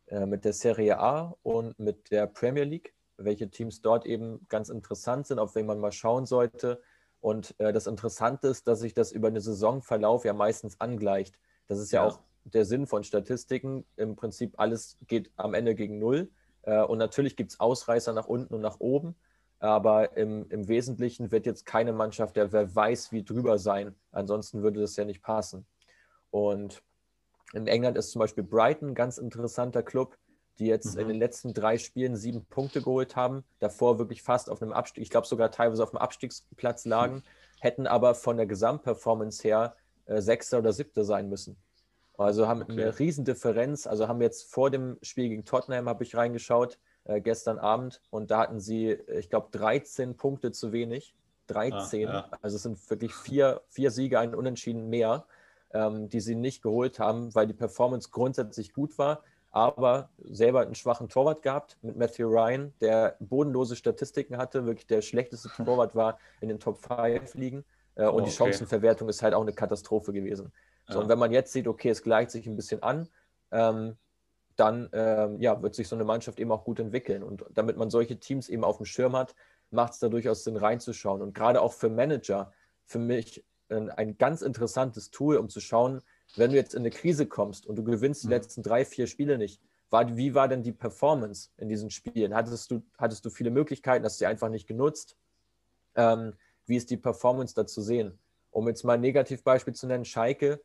[0.08, 4.70] äh, mit der Serie A und mit der Premier League, welche Teams dort eben ganz
[4.70, 6.82] interessant sind, auf wen man mal schauen sollte.
[7.20, 11.38] Und äh, das Interessante ist, dass sich das über einen Saisonverlauf ja meistens angleicht.
[11.67, 13.86] Das ist ja, ja auch der Sinn von Statistiken.
[13.95, 16.30] Im Prinzip alles geht am Ende gegen Null.
[16.63, 19.15] Äh, und natürlich gibt es Ausreißer nach unten und nach oben.
[19.60, 23.95] Aber im, im Wesentlichen wird jetzt keine Mannschaft, der wer weiß, wie drüber sein.
[24.12, 25.65] Ansonsten würde das ja nicht passen.
[26.32, 26.82] Und
[27.54, 30.17] in England ist zum Beispiel Brighton ein ganz interessanter Club,
[30.58, 31.01] die jetzt mhm.
[31.01, 35.04] in den letzten drei Spielen sieben Punkte geholt haben, davor wirklich fast auf einem Abstieg,
[35.04, 37.23] ich glaube sogar teilweise auf dem Abstiegsplatz lagen, mhm.
[37.60, 39.75] hätten aber von der Gesamtperformance her
[40.06, 41.58] äh, Sechster oder Siebter sein müssen.
[42.21, 42.71] Also haben okay.
[42.73, 43.88] eine Riesendifferenz.
[43.88, 48.01] Also haben jetzt vor dem Spiel gegen Tottenham, habe ich reingeschaut, äh, gestern Abend.
[48.10, 51.15] Und da hatten sie, ich glaube, 13 Punkte zu wenig.
[51.47, 52.07] 13.
[52.07, 52.38] Ah, ja.
[52.41, 55.25] Also es sind wirklich vier, vier Siege, ein Unentschieden mehr,
[55.73, 59.23] ähm, die sie nicht geholt haben, weil die Performance grundsätzlich gut war.
[59.53, 65.01] Aber selber einen schwachen Torwart gehabt mit Matthew Ryan, der bodenlose Statistiken hatte, wirklich der
[65.01, 67.65] schlechteste Torwart war in den Top 5 liegen.
[67.95, 70.53] Äh, und oh, die Chancenverwertung ist halt auch eine Katastrophe gewesen.
[70.91, 71.04] So, ja.
[71.04, 73.10] Und wenn man jetzt sieht, okay, es gleicht sich ein bisschen an,
[73.51, 73.97] ähm,
[74.56, 77.23] dann ähm, ja, wird sich so eine Mannschaft eben auch gut entwickeln.
[77.23, 79.36] Und damit man solche Teams eben auf dem Schirm hat,
[79.71, 81.21] macht es da durchaus Sinn, reinzuschauen.
[81.21, 82.51] Und gerade auch für Manager,
[82.86, 86.01] für mich ein, ein, ganz interessantes Tool, um zu schauen,
[86.36, 88.34] wenn du jetzt in eine Krise kommst und du gewinnst die mhm.
[88.34, 92.34] letzten drei, vier Spiele nicht, war, wie war denn die Performance in diesen Spielen?
[92.34, 95.17] Hattest du, hattest du viele Möglichkeiten, hast du sie einfach nicht genutzt?
[95.95, 96.34] Ähm,
[96.65, 98.17] wie ist die Performance da zu sehen?
[98.51, 100.62] Um jetzt mal ein Negativbeispiel zu nennen, Schalke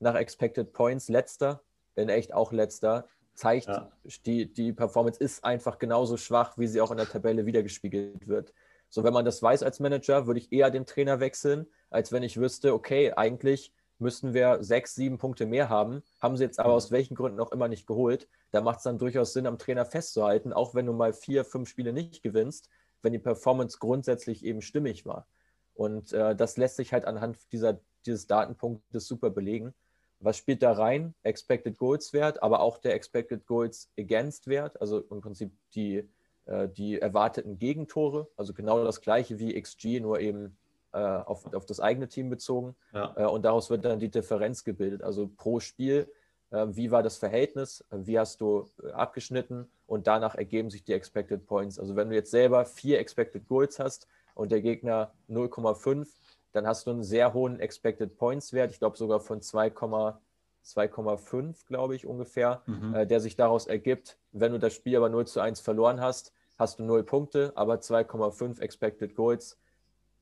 [0.00, 1.62] nach Expected Points letzter,
[1.94, 3.90] in echt auch letzter, zeigt, ja.
[4.26, 8.52] die, die Performance ist einfach genauso schwach, wie sie auch in der Tabelle wiedergespiegelt wird.
[8.90, 12.22] So, wenn man das weiß als Manager, würde ich eher den Trainer wechseln, als wenn
[12.22, 16.70] ich wüsste, okay, eigentlich müssten wir sechs, sieben Punkte mehr haben, haben sie jetzt aber
[16.70, 16.76] mhm.
[16.76, 18.28] aus welchen Gründen auch immer nicht geholt.
[18.50, 21.68] Da macht es dann durchaus Sinn, am Trainer festzuhalten, auch wenn du mal vier, fünf
[21.68, 22.68] Spiele nicht gewinnst,
[23.02, 25.26] wenn die Performance grundsätzlich eben stimmig war.
[25.74, 29.74] Und äh, das lässt sich halt anhand dieser, dieses Datenpunktes super belegen.
[30.20, 31.14] Was spielt da rein?
[31.22, 36.08] Expected Goals Wert, aber auch der Expected Goals Against Wert, also im Prinzip die,
[36.46, 40.56] äh, die erwarteten Gegentore, also genau das gleiche wie XG, nur eben
[40.92, 42.74] äh, auf, auf das eigene Team bezogen.
[42.92, 43.14] Ja.
[43.16, 45.02] Äh, und daraus wird dann die Differenz gebildet.
[45.02, 46.10] Also pro Spiel,
[46.50, 51.46] äh, wie war das Verhältnis, wie hast du abgeschnitten und danach ergeben sich die Expected
[51.46, 51.78] Points.
[51.78, 56.08] Also wenn du jetzt selber vier Expected Goals hast und der Gegner 0,5,
[56.52, 61.94] dann hast du einen sehr hohen Expected Points Wert, ich glaube sogar von 2,5, glaube
[61.94, 62.94] ich ungefähr, mhm.
[62.94, 64.18] äh, der sich daraus ergibt.
[64.32, 67.76] Wenn du das Spiel aber 0 zu 1 verloren hast, hast du 0 Punkte, aber
[67.76, 69.58] 2,5 Expected Goals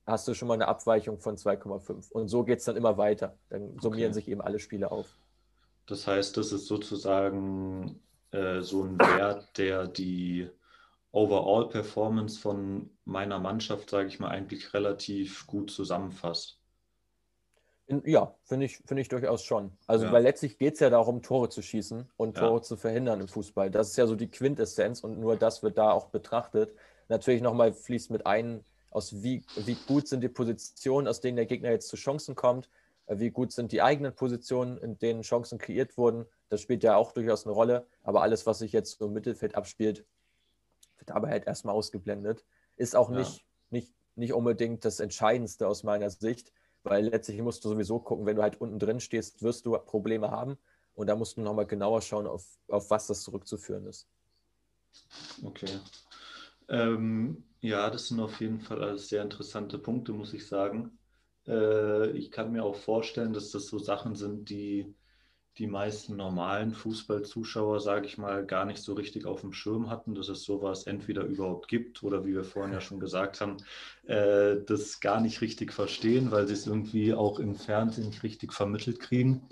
[0.06, 2.12] hast du schon mal eine Abweichung von 2,5.
[2.12, 3.36] Und so geht es dann immer weiter.
[3.48, 4.20] Dann summieren okay.
[4.20, 5.18] sich eben alle Spiele auf.
[5.86, 10.48] Das heißt, das ist sozusagen äh, so ein Wert, der die
[11.12, 16.58] Overall-Performance von meiner Mannschaft, sage ich mal, eigentlich relativ gut zusammenfasst.
[18.04, 19.70] Ja, finde ich, find ich durchaus schon.
[19.86, 20.12] Also, ja.
[20.12, 22.62] weil letztlich geht es ja darum, Tore zu schießen und Tore ja.
[22.62, 23.70] zu verhindern im Fußball.
[23.70, 26.74] Das ist ja so die Quintessenz und nur das wird da auch betrachtet.
[27.08, 31.46] Natürlich nochmal fließt mit ein, aus wie, wie gut sind die Positionen, aus denen der
[31.46, 32.68] Gegner jetzt zu Chancen kommt,
[33.06, 36.26] äh, wie gut sind die eigenen Positionen, in denen Chancen kreiert wurden.
[36.48, 39.54] Das spielt ja auch durchaus eine Rolle, aber alles, was sich jetzt so im Mittelfeld
[39.54, 40.04] abspielt,
[41.06, 42.44] wird dabei halt erstmal ausgeblendet.
[42.76, 43.18] Ist auch ja.
[43.18, 48.26] nicht, nicht, nicht unbedingt das Entscheidendste aus meiner Sicht, weil letztlich musst du sowieso gucken,
[48.26, 50.58] wenn du halt unten drin stehst, wirst du Probleme haben
[50.94, 54.06] und da musst du nochmal genauer schauen, auf, auf was das zurückzuführen ist.
[55.42, 55.80] Okay.
[56.68, 60.98] Ähm, ja, das sind auf jeden Fall alles sehr interessante Punkte, muss ich sagen.
[61.46, 64.94] Äh, ich kann mir auch vorstellen, dass das so Sachen sind, die
[65.58, 70.14] die meisten normalen Fußballzuschauer, sage ich mal, gar nicht so richtig auf dem Schirm hatten,
[70.14, 73.56] dass es sowas entweder überhaupt gibt oder wie wir vorhin ja schon gesagt haben,
[74.06, 78.52] äh, das gar nicht richtig verstehen, weil sie es irgendwie auch im Fernsehen nicht richtig
[78.52, 79.48] vermittelt kriegen.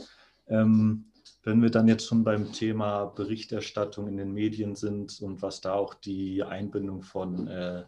[0.46, 1.06] Ähm,
[1.42, 5.72] wenn wir dann jetzt schon beim Thema Berichterstattung in den Medien sind und was da
[5.72, 7.84] auch die Einbindung von äh,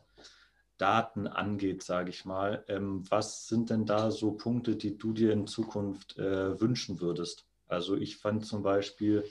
[0.79, 5.33] Daten angeht, sage ich mal, ähm, was sind denn da so Punkte, die du dir
[5.33, 7.47] in Zukunft äh, wünschen würdest?
[7.69, 9.25] Also ich fand zum Beispiel,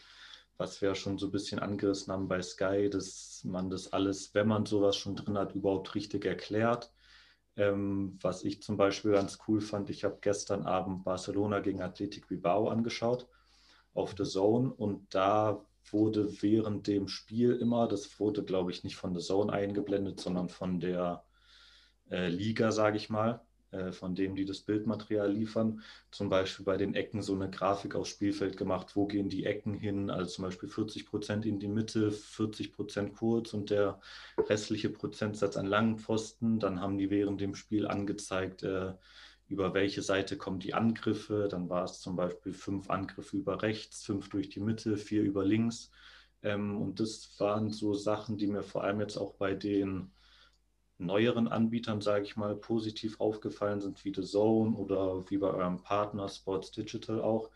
[0.58, 4.34] was wir ja schon so ein bisschen angerissen haben bei Sky, dass man das alles,
[4.34, 6.92] wenn man sowas schon drin hat, überhaupt richtig erklärt.
[7.58, 12.28] Ähm, was ich zum Beispiel ganz cool fand, ich habe gestern Abend Barcelona gegen Athletic
[12.28, 13.28] Bilbao angeschaut
[13.94, 18.98] auf The Zone und da wurde während dem Spiel immer, das wurde glaube ich nicht
[18.98, 21.24] von The Zone eingeblendet, sondern von der
[22.10, 23.45] äh, Liga, sage ich mal,
[23.92, 28.10] von dem, die das Bildmaterial liefern, zum Beispiel bei den Ecken so eine Grafik aufs
[28.10, 32.12] Spielfeld gemacht, wo gehen die Ecken hin, also zum Beispiel 40 Prozent in die Mitte,
[32.12, 34.00] 40 Prozent kurz und der
[34.38, 36.60] restliche Prozentsatz an langen Pfosten.
[36.60, 38.94] Dann haben die während dem Spiel angezeigt, äh,
[39.48, 41.48] über welche Seite kommen die Angriffe.
[41.50, 45.46] Dann war es zum Beispiel fünf Angriffe über rechts, fünf durch die Mitte, vier über
[45.46, 45.92] links.
[46.42, 50.12] Ähm, und das waren so Sachen, die mir vor allem jetzt auch bei den
[50.98, 55.82] neueren Anbietern, sage ich mal, positiv aufgefallen sind, wie The Zone oder wie bei eurem
[55.82, 57.50] Partner Sports Digital auch,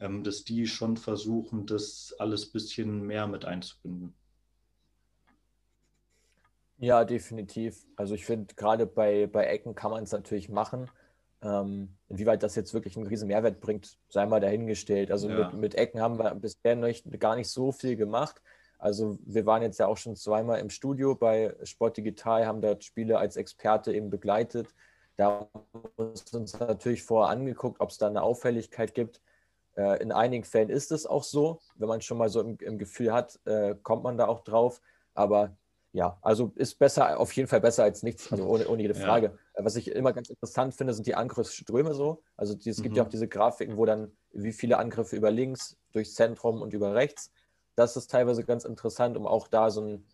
[0.00, 4.14] ähm, dass die schon versuchen, das alles ein bisschen mehr mit einzubinden.
[6.78, 7.86] Ja, definitiv.
[7.96, 10.90] Also ich finde, gerade bei, bei Ecken kann man es natürlich machen.
[11.40, 15.10] Ähm, inwieweit das jetzt wirklich einen riesen Mehrwert bringt, sei mal dahingestellt.
[15.10, 15.50] Also ja.
[15.50, 18.40] mit, mit, Ecken haben wir bisher noch gar nicht so viel gemacht.
[18.78, 22.84] Also wir waren jetzt ja auch schon zweimal im Studio bei Sport Digital, haben dort
[22.84, 24.74] Spiele als Experte eben begleitet.
[25.16, 29.20] Da haben wir uns natürlich vorher angeguckt, ob es da eine Auffälligkeit gibt.
[29.76, 31.60] Äh, in einigen Fällen ist es auch so.
[31.76, 34.80] Wenn man schon mal so im, im Gefühl hat, äh, kommt man da auch drauf.
[35.14, 35.56] Aber
[35.92, 39.38] ja, also ist besser, auf jeden Fall besser als nichts, also ohne, ohne jede Frage.
[39.56, 39.64] Ja.
[39.64, 42.20] Was ich immer ganz interessant finde, sind die Angriffsströme so.
[42.36, 43.06] Also es gibt ja mhm.
[43.06, 47.30] auch diese Grafiken, wo dann wie viele Angriffe über links, durchs Zentrum und über rechts.
[47.76, 50.06] Das ist teilweise ganz interessant, um auch da so ein,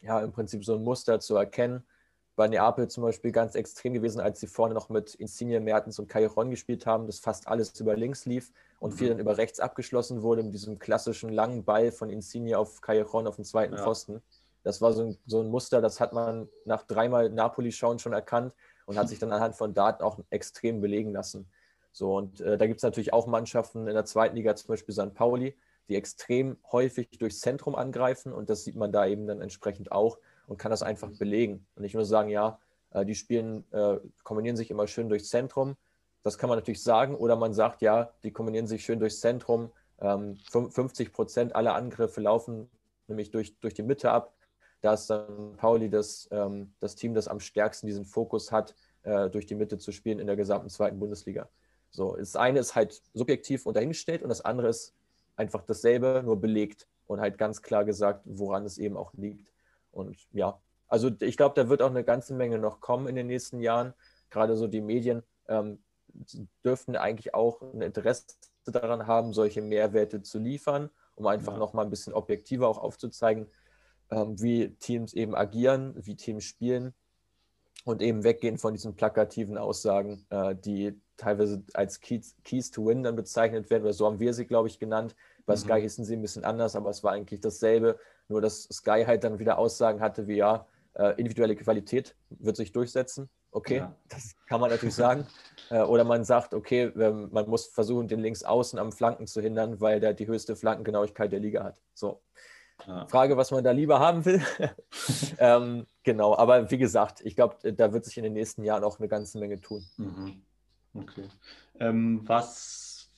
[0.00, 1.84] ja, im Prinzip so ein Muster zu erkennen.
[2.34, 6.08] Bei Neapel zum Beispiel ganz extrem gewesen, als sie vorne noch mit Insigne, Mertens und
[6.08, 8.96] Callejon gespielt haben, dass fast alles über links lief und mhm.
[8.96, 13.26] viel dann über rechts abgeschlossen wurde mit diesem klassischen langen Ball von Insigne auf Callejon
[13.26, 13.82] auf den zweiten ja.
[13.82, 14.22] Pfosten.
[14.62, 18.54] Das war so ein, so ein Muster, das hat man nach dreimal Napoli-Schauen schon erkannt
[18.86, 21.50] und hat sich dann anhand von Daten auch extrem belegen lassen.
[21.92, 24.94] So, und äh, da gibt es natürlich auch Mannschaften in der zweiten Liga, zum Beispiel
[24.94, 25.14] St.
[25.14, 25.56] Pauli,
[25.88, 30.18] die extrem häufig durchs Zentrum angreifen und das sieht man da eben dann entsprechend auch
[30.46, 31.66] und kann das einfach belegen.
[31.74, 32.58] Und nicht nur sagen, ja,
[32.90, 35.76] äh, die spielen, äh, kombinieren sich immer schön durchs Zentrum,
[36.24, 37.16] Das kann man natürlich sagen.
[37.16, 39.72] Oder man sagt, ja, die kombinieren sich schön durchs Zentrum.
[40.00, 42.70] Ähm, 50 Prozent aller Angriffe laufen
[43.08, 44.34] nämlich durch, durch die Mitte ab.
[44.80, 49.30] Da ist dann Pauli das, ähm, das Team, das am stärksten diesen Fokus hat, äh,
[49.30, 51.48] durch die Mitte zu spielen in der gesamten zweiten Bundesliga.
[51.90, 54.94] So, das eine ist halt subjektiv und dahingestellt und das andere ist
[55.36, 59.52] einfach dasselbe, nur belegt und halt ganz klar gesagt, woran es eben auch liegt.
[59.90, 63.26] Und ja, also ich glaube, da wird auch eine ganze Menge noch kommen in den
[63.26, 63.94] nächsten Jahren.
[64.30, 65.82] Gerade so die Medien ähm,
[66.64, 68.26] dürften eigentlich auch ein Interesse
[68.66, 71.58] daran haben, solche Mehrwerte zu liefern, um einfach ja.
[71.58, 73.48] noch mal ein bisschen objektiver auch aufzuzeigen,
[74.10, 76.94] ähm, wie Teams eben agieren, wie Teams spielen
[77.84, 83.02] und eben weggehen von diesen plakativen Aussagen, äh, die teilweise als Keys, Keys, to Win
[83.02, 85.14] dann bezeichnet werden, oder so haben wir sie, glaube ich, genannt.
[85.46, 85.58] Bei mhm.
[85.58, 89.24] Sky hießen sie ein bisschen anders, aber es war eigentlich dasselbe, nur dass Sky halt
[89.24, 93.30] dann wieder Aussagen hatte wie, ja, äh, individuelle Qualität wird sich durchsetzen.
[93.50, 93.94] Okay, ja.
[94.08, 95.26] das kann man natürlich sagen.
[95.70, 99.80] Äh, oder man sagt, okay, ähm, man muss versuchen, den Linksaußen am Flanken zu hindern,
[99.80, 101.80] weil der die höchste Flankengenauigkeit der Liga hat.
[101.94, 102.20] So.
[102.86, 103.06] Ja.
[103.06, 104.42] Frage, was man da lieber haben will.
[105.38, 108.98] ähm, genau, aber wie gesagt, ich glaube, da wird sich in den nächsten Jahren auch
[108.98, 109.86] eine ganze Menge tun.
[109.96, 110.42] Mhm.
[110.94, 111.28] Okay.
[111.80, 113.10] Ähm, was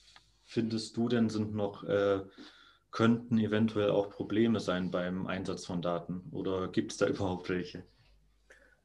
[0.45, 2.21] findest du denn sind noch, äh,
[2.91, 7.83] könnten eventuell auch Probleme sein beim Einsatz von Daten oder gibt es da überhaupt welche?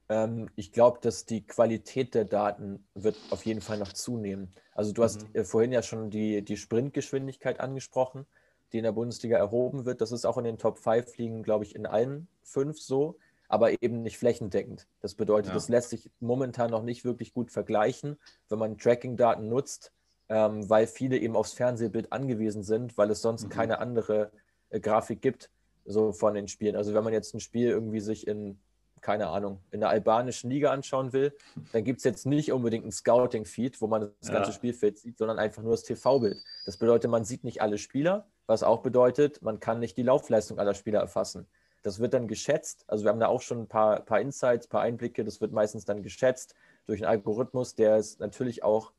[0.08, 4.50] Ähm, ich glaube, dass die Qualität der Daten wird auf jeden Fall noch zunehmen.
[4.74, 5.34] Also du hast mhm.
[5.34, 8.26] äh, vorhin ja schon die, die Sprintgeschwindigkeit angesprochen
[8.72, 10.00] die in der Bundesliga erhoben wird.
[10.00, 13.16] Das ist auch in den Top 5 Ligen, glaube ich, in allen fünf so,
[13.50, 14.86] aber eben nicht flächendeckend.
[15.00, 15.54] Das bedeutet, ja.
[15.54, 18.16] das lässt sich momentan noch nicht wirklich gut vergleichen,
[18.48, 19.92] wenn man Tracking-Daten nutzt,
[20.28, 23.48] ähm, weil viele eben aufs Fernsehbild angewiesen sind, weil es sonst mhm.
[23.50, 24.30] keine andere
[24.70, 25.50] äh, Grafik gibt,
[25.84, 26.76] so von den Spielen.
[26.76, 28.58] Also wenn man jetzt ein Spiel irgendwie sich in
[29.00, 31.34] keine Ahnung, in der albanischen Liga anschauen will,
[31.72, 34.54] dann gibt es jetzt nicht unbedingt ein Scouting-Feed, wo man das ganze ja.
[34.54, 36.36] Spielfeld sieht, sondern einfach nur das TV-Bild.
[36.66, 40.58] Das bedeutet, man sieht nicht alle Spieler, was auch bedeutet, man kann nicht die Laufleistung
[40.58, 41.48] aller Spieler erfassen.
[41.82, 42.84] Das wird dann geschätzt.
[42.88, 45.24] Also wir haben da auch schon ein paar, paar Insights, ein paar Einblicke.
[45.24, 46.54] Das wird meistens dann geschätzt
[46.86, 48.92] durch einen Algorithmus, der ist natürlich auch,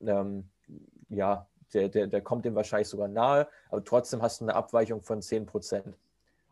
[0.00, 0.48] ähm,
[1.08, 5.02] ja, der, der, der kommt dem wahrscheinlich sogar nahe, aber trotzdem hast du eine Abweichung
[5.02, 5.98] von 10 Prozent.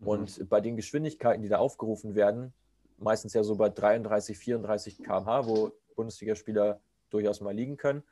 [0.01, 0.07] Mhm.
[0.09, 2.53] Und bei den Geschwindigkeiten, die da aufgerufen werden,
[2.99, 8.03] meistens ja so bei 33, 34 km/h, wo Bundesligaspieler durchaus mal liegen können,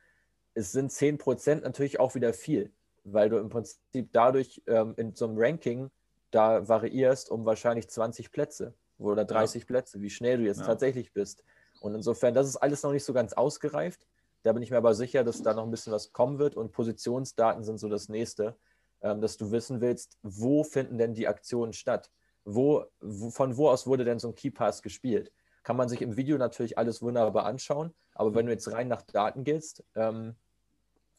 [0.55, 2.73] es sind 10 Prozent natürlich auch wieder viel
[3.05, 5.91] weil du im Prinzip dadurch ähm, in so einem Ranking
[6.31, 9.66] da variierst um wahrscheinlich 20 Plätze oder 30 ja.
[9.66, 10.66] Plätze, wie schnell du jetzt ja.
[10.66, 11.43] tatsächlich bist.
[11.81, 14.07] Und insofern, das ist alles noch nicht so ganz ausgereift.
[14.43, 16.73] Da bin ich mir aber sicher, dass da noch ein bisschen was kommen wird und
[16.73, 18.57] Positionsdaten sind so das nächste,
[19.03, 22.11] ähm, dass du wissen willst, wo finden denn die Aktionen statt?
[22.45, 25.33] Wo, wo, von wo aus wurde denn so ein Keypass gespielt?
[25.62, 29.03] Kann man sich im Video natürlich alles wunderbar anschauen, aber wenn du jetzt rein nach
[29.03, 30.37] Daten gehst, ähm,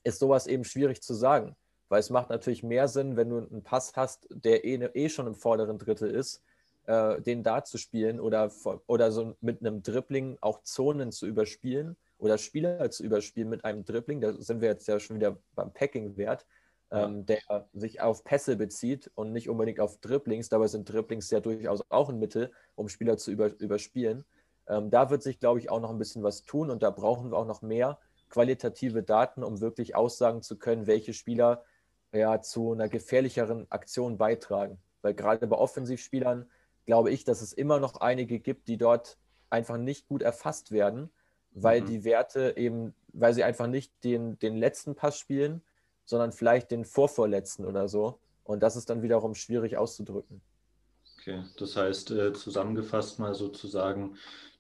[0.04, 1.56] ist sowas eben schwierig zu sagen
[1.91, 5.27] weil es macht natürlich mehr Sinn, wenn du einen Pass hast, der eh, eh schon
[5.27, 6.41] im vorderen Drittel ist,
[6.86, 8.49] äh, den da zu spielen oder,
[8.88, 13.84] oder so mit einem Dribbling auch Zonen zu überspielen oder Spieler zu überspielen mit einem
[13.84, 14.21] Dribbling.
[14.21, 16.45] Da sind wir jetzt ja schon wieder beim Packing-Wert,
[16.91, 17.41] ähm, der
[17.73, 20.47] sich auf Pässe bezieht und nicht unbedingt auf Dribblings.
[20.47, 24.23] Dabei sind Dribblings ja durchaus auch ein Mittel, um Spieler zu über, überspielen.
[24.69, 27.32] Ähm, da wird sich, glaube ich, auch noch ein bisschen was tun und da brauchen
[27.32, 27.99] wir auch noch mehr
[28.30, 31.65] qualitative Daten, um wirklich aussagen zu können, welche Spieler
[32.13, 34.78] ja, zu einer gefährlicheren Aktion beitragen.
[35.02, 36.50] Weil gerade bei Offensivspielern
[36.86, 39.17] glaube ich, dass es immer noch einige gibt, die dort
[39.50, 41.10] einfach nicht gut erfasst werden,
[41.52, 41.86] weil mhm.
[41.86, 45.62] die Werte eben, weil sie einfach nicht den, den letzten Pass spielen,
[46.06, 48.19] sondern vielleicht den vorvorletzten oder so.
[48.43, 50.41] Und das ist dann wiederum schwierig auszudrücken.
[51.17, 54.17] Okay, das heißt, äh, zusammengefasst mal sozusagen,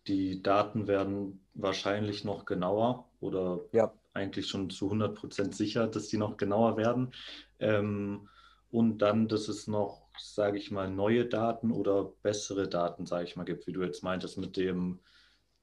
[0.07, 6.07] die Daten werden wahrscheinlich noch genauer oder ja eigentlich schon zu 100 Prozent sicher, dass
[6.07, 7.13] die noch genauer werden.
[7.59, 8.27] Ähm,
[8.71, 13.35] und dann, dass es noch, sage ich mal, neue Daten oder bessere Daten, sage ich
[13.35, 14.99] mal, gibt, wie du jetzt meintest, mit dem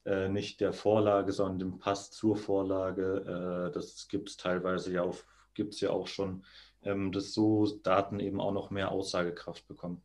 [0.05, 3.69] äh, nicht der Vorlage, sondern dem Pass zur Vorlage.
[3.69, 5.17] Äh, das gibt es teilweise ja auch,
[5.53, 6.43] gibt es ja auch schon,
[6.83, 10.01] ähm, dass so Daten eben auch noch mehr Aussagekraft bekommen.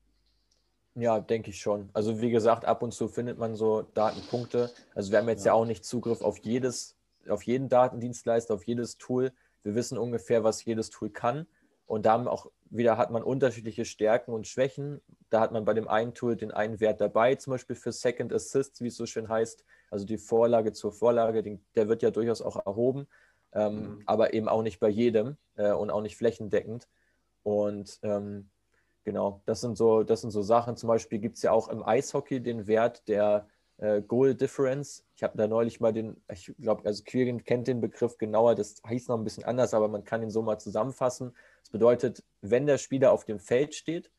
[0.94, 1.90] Ja, denke ich schon.
[1.92, 4.70] Also wie gesagt, ab und zu findet man so Datenpunkte.
[4.94, 6.96] Also wir haben jetzt ja, ja auch nicht Zugriff auf jedes
[7.28, 9.32] auf jeden Datendienstleister, auf jedes Tool.
[9.62, 11.46] Wir wissen ungefähr, was jedes Tool kann.
[11.86, 15.00] Und da haben auch wieder hat man unterschiedliche Stärken und Schwächen.
[15.30, 18.32] Da hat man bei dem einen Tool den einen Wert dabei, zum Beispiel für Second
[18.32, 22.10] Assist, wie es so schön heißt, also die Vorlage zur Vorlage, den, der wird ja
[22.10, 23.06] durchaus auch erhoben,
[23.52, 24.02] ähm, mhm.
[24.06, 26.88] aber eben auch nicht bei jedem äh, und auch nicht flächendeckend.
[27.42, 28.50] Und ähm,
[29.04, 30.76] genau, das sind so, das sind so Sachen.
[30.76, 33.46] Zum Beispiel gibt es ja auch im Eishockey den Wert der
[33.78, 35.04] äh, Goal Difference.
[35.16, 38.82] Ich habe da neulich mal den, ich glaube, also Quirin kennt den Begriff genauer, das
[38.86, 41.34] hieß noch ein bisschen anders, aber man kann ihn so mal zusammenfassen.
[41.62, 44.10] Das bedeutet, wenn der Spieler auf dem Feld steht,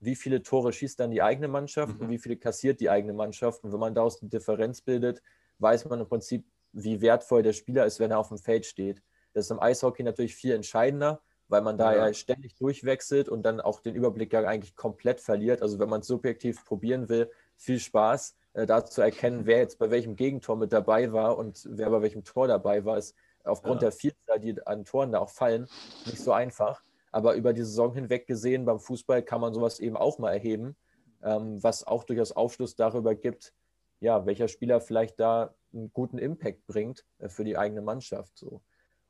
[0.00, 2.02] wie viele Tore schießt dann die eigene Mannschaft mhm.
[2.02, 3.64] und wie viele kassiert die eigene Mannschaft.
[3.64, 5.22] Und wenn man daraus eine Differenz bildet,
[5.58, 9.02] weiß man im Prinzip, wie wertvoll der Spieler ist, wenn er auf dem Feld steht.
[9.32, 12.12] Das ist im Eishockey natürlich viel entscheidender, weil man da ja.
[12.14, 15.62] ständig durchwechselt und dann auch den Überblick ja eigentlich komplett verliert.
[15.62, 18.36] Also wenn man es subjektiv probieren will, viel Spaß,
[18.66, 22.24] da zu erkennen, wer jetzt bei welchem Gegentor mit dabei war und wer bei welchem
[22.24, 23.88] Tor dabei war, ist aufgrund ja.
[23.88, 25.66] der Vielzahl, die an Toren da auch fallen,
[26.06, 26.82] nicht so einfach.
[27.10, 30.76] Aber über die Saison hinweg gesehen, beim Fußball kann man sowas eben auch mal erheben,
[31.22, 33.54] ähm, was auch durchaus Aufschluss darüber gibt,
[34.00, 38.36] ja, welcher Spieler vielleicht da einen guten Impact bringt äh, für die eigene Mannschaft.
[38.36, 38.62] So.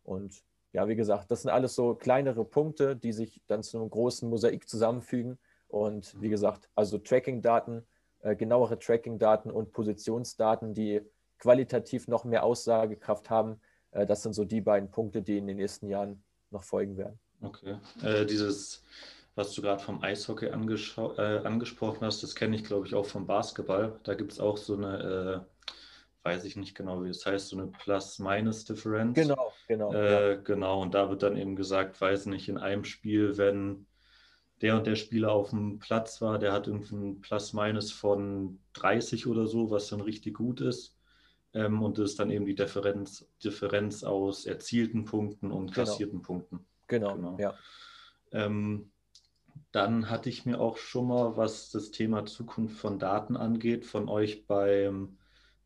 [0.04, 0.42] Und
[0.72, 4.28] ja, wie gesagt, das sind alles so kleinere Punkte, die sich dann zu einem großen
[4.28, 5.38] Mosaik zusammenfügen.
[5.66, 7.86] Und wie gesagt, also Tracking-Daten,
[8.20, 11.02] äh, genauere Tracking-Daten und Positionsdaten, die
[11.38, 13.60] qualitativ noch mehr Aussagekraft haben,
[13.92, 17.18] äh, das sind so die beiden Punkte, die in den nächsten Jahren noch folgen werden.
[17.40, 17.76] Okay.
[18.02, 18.82] Äh, dieses,
[19.34, 23.26] was du gerade vom Eishockey äh, angesprochen hast, das kenne ich, glaube ich, auch vom
[23.26, 23.98] Basketball.
[24.02, 25.68] Da gibt es auch so eine, äh,
[26.24, 29.14] weiß ich nicht genau, wie es heißt, so eine Plus-Minus-Differenz.
[29.14, 29.92] Genau, genau.
[29.92, 30.36] Äh, ja.
[30.40, 33.86] Genau, und da wird dann eben gesagt, weiß nicht, in einem Spiel, wenn
[34.60, 39.46] der und der Spieler auf dem Platz war, der hat irgendein Plus-Minus von 30 oder
[39.46, 40.96] so, was dann richtig gut ist.
[41.54, 45.86] Ähm, und das ist dann eben die Differenz, Differenz aus erzielten Punkten und genau.
[45.86, 46.66] kassierten Punkten.
[46.88, 47.36] Genau, genau.
[47.38, 47.54] ja.
[48.32, 48.90] Ähm,
[49.72, 54.08] dann hatte ich mir auch schon mal, was das Thema Zukunft von Daten angeht, von
[54.08, 55.18] euch beim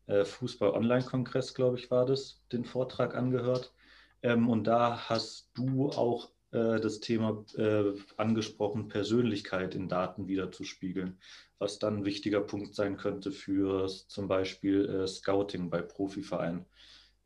[0.07, 3.73] äh, Fußball-Online-Kongress, glaube ich, war das, den Vortrag angehört.
[4.21, 11.19] Ähm, und da hast du auch das Thema äh, angesprochen, Persönlichkeit in Daten wiederzuspiegeln,
[11.57, 16.65] was dann ein wichtiger Punkt sein könnte für zum Beispiel äh, Scouting bei Profivereinen.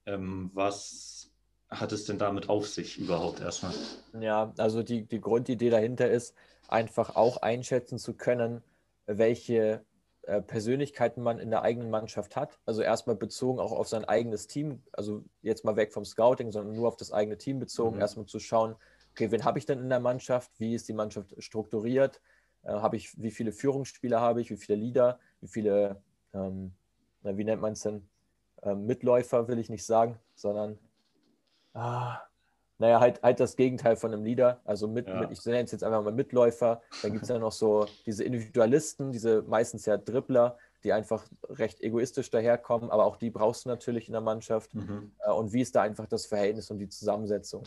[0.05, 1.31] Ähm, was
[1.69, 3.73] hat es denn damit auf sich überhaupt erstmal?
[4.19, 6.33] Ja, also die, die Grundidee dahinter ist,
[6.69, 8.63] einfach auch einschätzen zu können,
[9.05, 9.85] welche
[10.23, 12.59] äh, Persönlichkeiten man in der eigenen Mannschaft hat.
[12.65, 16.75] Also erstmal bezogen auch auf sein eigenes Team, also jetzt mal weg vom Scouting, sondern
[16.75, 18.01] nur auf das eigene Team bezogen, mhm.
[18.01, 18.75] erstmal zu schauen,
[19.17, 22.21] okay, wen habe ich denn in der Mannschaft, wie ist die Mannschaft strukturiert,
[22.63, 26.01] äh, habe ich, wie viele Führungsspieler habe ich, wie viele Leader, wie viele,
[26.33, 26.73] ähm,
[27.23, 28.07] na, wie nennt man es denn,
[28.61, 30.77] ähm, Mitläufer will ich nicht sagen, sondern
[31.73, 32.21] ah,
[32.77, 34.61] naja, halt, halt das Gegenteil von einem Leader.
[34.63, 35.19] Also mit, ja.
[35.19, 36.83] mit ich nenne es jetzt einfach mal Mitläufer.
[37.01, 41.81] Dann gibt es ja noch so diese Individualisten, diese meistens ja Dribbler, die einfach recht
[41.81, 44.75] egoistisch daherkommen, aber auch die brauchst du natürlich in der Mannschaft.
[44.75, 45.11] Mhm.
[45.25, 47.63] Äh, und wie ist da einfach das Verhältnis und die Zusammensetzung?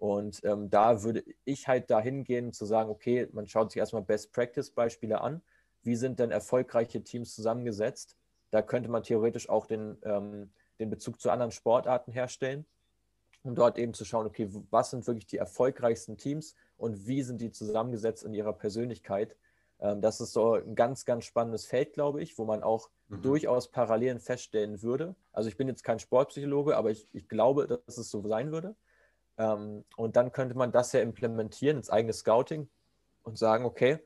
[0.00, 4.02] Und ähm, da würde ich halt dahin gehen, zu sagen, okay, man schaut sich erstmal
[4.02, 5.42] Best-Practice-Beispiele an.
[5.82, 8.16] Wie sind denn erfolgreiche Teams zusammengesetzt?
[8.50, 12.66] Da könnte man theoretisch auch den, ähm, den Bezug zu anderen Sportarten herstellen
[13.42, 17.40] um dort eben zu schauen, okay, was sind wirklich die erfolgreichsten Teams und wie sind
[17.40, 19.36] die zusammengesetzt in ihrer Persönlichkeit.
[19.80, 23.22] Ähm, das ist so ein ganz, ganz spannendes Feld, glaube ich, wo man auch mhm.
[23.22, 25.14] durchaus Parallelen feststellen würde.
[25.32, 28.74] Also ich bin jetzt kein Sportpsychologe, aber ich, ich glaube, dass es so sein würde.
[29.40, 32.68] Ähm, und dann könnte man das ja implementieren ins eigene Scouting
[33.22, 33.98] und sagen, okay,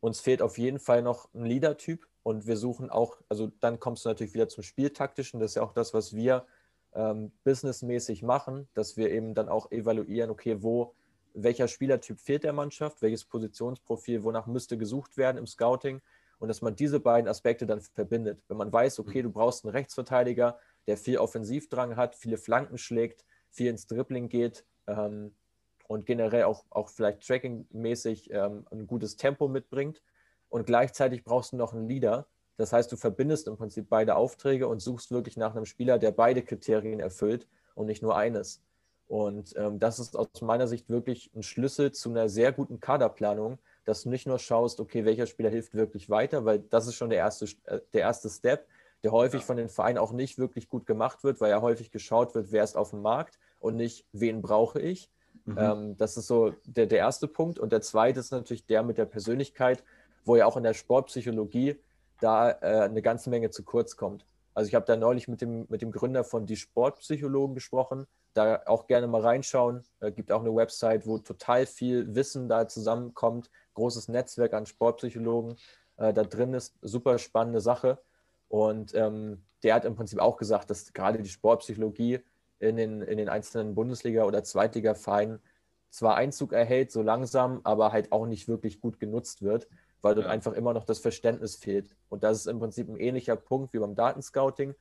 [0.00, 4.04] uns fehlt auf jeden Fall noch ein Leader-Typ und wir suchen auch, also dann kommst
[4.04, 6.46] du natürlich wieder zum Spieltaktischen, das ist ja auch das, was wir
[6.94, 10.94] ähm, businessmäßig machen, dass wir eben dann auch evaluieren, okay, wo,
[11.32, 16.00] welcher Spielertyp fehlt der Mannschaft, welches Positionsprofil, wonach müsste gesucht werden im Scouting
[16.40, 18.42] und dass man diese beiden Aspekte dann verbindet.
[18.48, 20.58] Wenn man weiß, okay, du brauchst einen Rechtsverteidiger,
[20.88, 25.34] der viel Offensivdrang hat, viele Flanken schlägt, viel ins Dribbling geht ähm,
[25.88, 30.02] und generell auch, auch vielleicht trackingmäßig ähm, ein gutes Tempo mitbringt.
[30.48, 32.26] Und gleichzeitig brauchst du noch einen Leader,
[32.56, 36.12] das heißt, du verbindest im Prinzip beide Aufträge und suchst wirklich nach einem Spieler, der
[36.12, 38.62] beide Kriterien erfüllt und nicht nur eines.
[39.08, 43.58] Und ähm, das ist aus meiner Sicht wirklich ein Schlüssel zu einer sehr guten Kaderplanung,
[43.84, 47.10] dass du nicht nur schaust, okay, welcher Spieler hilft wirklich weiter, weil das ist schon
[47.10, 48.66] der erste, äh, der erste Step,
[49.02, 49.46] der häufig ja.
[49.46, 52.62] von den Vereinen auch nicht wirklich gut gemacht wird, weil ja häufig geschaut wird, wer
[52.62, 55.10] ist auf dem Markt und nicht, wen brauche ich.
[55.44, 55.58] Mhm.
[55.58, 57.58] Ähm, das ist so der, der erste Punkt.
[57.58, 59.82] Und der zweite ist natürlich der mit der Persönlichkeit,
[60.24, 61.76] wo ja auch in der Sportpsychologie
[62.20, 64.24] da äh, eine ganze Menge zu kurz kommt.
[64.54, 68.06] Also ich habe da neulich mit dem, mit dem Gründer von Die Sportpsychologen gesprochen.
[68.34, 69.82] Da auch gerne mal reinschauen.
[70.00, 73.50] Es gibt auch eine Website, wo total viel Wissen da zusammenkommt.
[73.74, 75.56] Großes Netzwerk an Sportpsychologen.
[75.96, 77.98] Äh, da drin ist super spannende Sache.
[78.48, 82.20] Und ähm, der hat im Prinzip auch gesagt, dass gerade die Sportpsychologie
[82.62, 85.40] in den, in den einzelnen Bundesliga- oder Zweitliga-Vereinen
[85.90, 89.68] zwar Einzug erhält, so langsam, aber halt auch nicht wirklich gut genutzt wird
[90.02, 90.32] weil dort ja.
[90.32, 91.96] einfach immer noch das Verständnis fehlt.
[92.08, 94.74] Und das ist im Prinzip ein ähnlicher Punkt wie beim Datenscouting.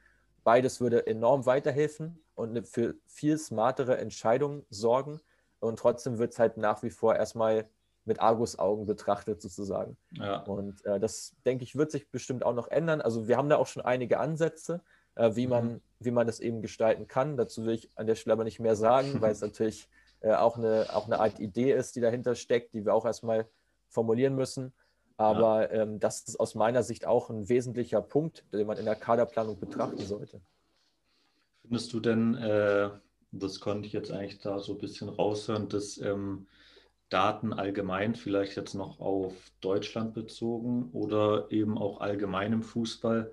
[0.43, 5.21] Beides würde enorm weiterhelfen und für viel smartere Entscheidungen sorgen.
[5.59, 7.69] Und trotzdem wird es halt nach wie vor erstmal
[8.03, 9.95] mit Argus-Augen betrachtet sozusagen.
[10.09, 10.41] Ja.
[10.41, 12.99] Und äh, das, denke ich, wird sich bestimmt auch noch ändern.
[12.99, 14.81] Also wir haben da auch schon einige Ansätze,
[15.15, 15.49] äh, wie, mhm.
[15.49, 17.37] man, wie man das eben gestalten kann.
[17.37, 19.87] Dazu will ich an der Stelle aber nicht mehr sagen, weil es natürlich
[20.21, 23.47] äh, auch, eine, auch eine Art Idee ist, die dahinter steckt, die wir auch erstmal
[23.89, 24.73] formulieren müssen.
[25.17, 28.95] Aber ähm, das ist aus meiner Sicht auch ein wesentlicher Punkt, den man in der
[28.95, 30.41] Kaderplanung betrachten sollte.
[31.61, 32.89] Findest du denn, äh,
[33.31, 36.47] das konnte ich jetzt eigentlich da so ein bisschen raushören, dass ähm,
[37.09, 43.31] Daten allgemein, vielleicht jetzt noch auf Deutschland bezogen oder eben auch allgemein im Fußball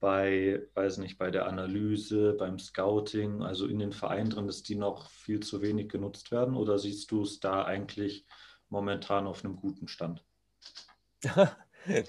[0.00, 4.74] bei, weiß nicht, bei der Analyse, beim Scouting, also in den Vereinen drin, dass die
[4.74, 6.56] noch viel zu wenig genutzt werden?
[6.56, 8.26] Oder siehst du es da eigentlich
[8.68, 10.24] momentan auf einem guten Stand?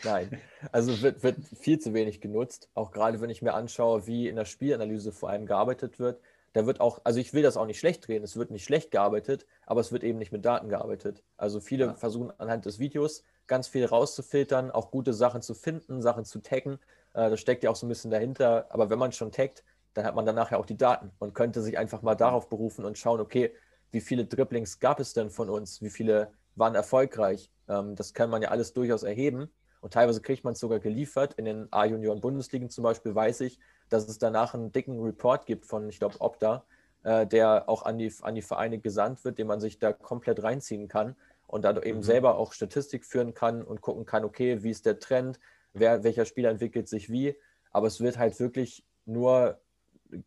[0.03, 2.69] Nein, also wird, wird viel zu wenig genutzt.
[2.73, 6.19] Auch gerade wenn ich mir anschaue, wie in der Spielanalyse vor allem gearbeitet wird,
[6.53, 8.89] da wird auch, also ich will das auch nicht schlecht drehen, es wird nicht schlecht
[8.89, 11.23] gearbeitet, aber es wird eben nicht mit Daten gearbeitet.
[11.37, 11.93] Also viele ja.
[11.93, 16.79] versuchen anhand des Videos ganz viel rauszufiltern, auch gute Sachen zu finden, Sachen zu taggen.
[17.17, 18.67] Äh, das steckt ja auch so ein bisschen dahinter.
[18.69, 19.63] Aber wenn man schon taggt,
[19.93, 22.85] dann hat man danach ja auch die Daten und könnte sich einfach mal darauf berufen
[22.85, 23.51] und schauen, okay,
[23.91, 25.81] wie viele Dribblings gab es denn von uns?
[25.81, 27.51] Wie viele waren erfolgreich?
[27.67, 29.49] Ähm, das kann man ja alles durchaus erheben.
[29.81, 31.33] Und teilweise kriegt man es sogar geliefert.
[31.35, 33.59] In den A-Junioren-Bundesligen zum Beispiel weiß ich,
[33.89, 36.65] dass es danach einen dicken Report gibt von, ich glaube, Opta,
[37.03, 40.43] äh, der auch an die, an die Vereine gesandt wird, den man sich da komplett
[40.43, 41.15] reinziehen kann
[41.47, 42.03] und da eben mhm.
[42.03, 45.39] selber auch Statistik führen kann und gucken kann, okay, wie ist der Trend,
[45.79, 47.35] wer, welcher Spieler entwickelt sich wie.
[47.71, 49.59] Aber es wird halt wirklich nur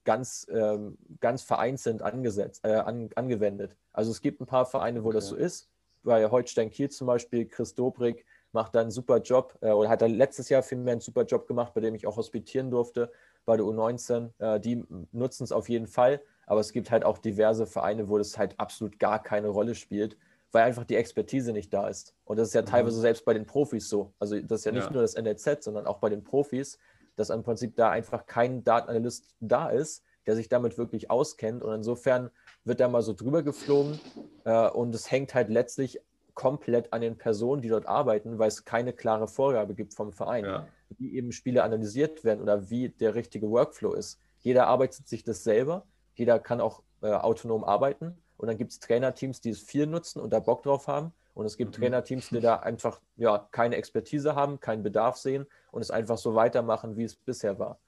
[0.05, 3.77] ganz, ähm, ganz vereinzelt angesetzt, äh, an, angewendet.
[3.93, 5.17] Also es gibt ein paar Vereine, wo okay.
[5.17, 5.69] das so ist.
[6.03, 10.03] Bei Holstein Kiel zum Beispiel, Chris Dobrik macht da einen super Job äh, oder hat
[10.03, 13.11] er letztes Jahr vielmehr einen super Job gemacht, bei dem ich auch hospitieren durfte
[13.45, 14.31] bei der U19.
[14.39, 18.19] Äh, die nutzen es auf jeden Fall, aber es gibt halt auch diverse Vereine, wo
[18.19, 20.17] das halt absolut gar keine Rolle spielt,
[20.53, 22.15] weil einfach die Expertise nicht da ist.
[22.25, 22.67] Und das ist ja mhm.
[22.67, 24.13] teilweise selbst bei den Profis so.
[24.19, 24.93] Also das ist ja nicht ja.
[24.93, 26.79] nur das NLZ, sondern auch bei den Profis,
[27.17, 31.63] dass im Prinzip da einfach kein Datenanalyst da ist, der sich damit wirklich auskennt.
[31.63, 32.31] Und insofern
[32.65, 34.01] wird da mal so drüber geflogen
[34.45, 36.01] äh, und es hängt halt letztlich
[36.35, 40.45] komplett an den Personen, die dort arbeiten, weil es keine klare Vorgabe gibt vom Verein.
[40.45, 40.67] Ja
[40.99, 44.19] wie eben Spiele analysiert werden oder wie der richtige Workflow ist.
[44.39, 48.81] Jeder arbeitet sich das selber, jeder kann auch äh, autonom arbeiten und dann gibt es
[48.81, 51.83] Trainerteams, die es viel nutzen und da Bock drauf haben und es gibt mhm.
[51.83, 56.35] Trainerteams, die da einfach ja, keine Expertise haben, keinen Bedarf sehen und es einfach so
[56.35, 57.79] weitermachen, wie es bisher war.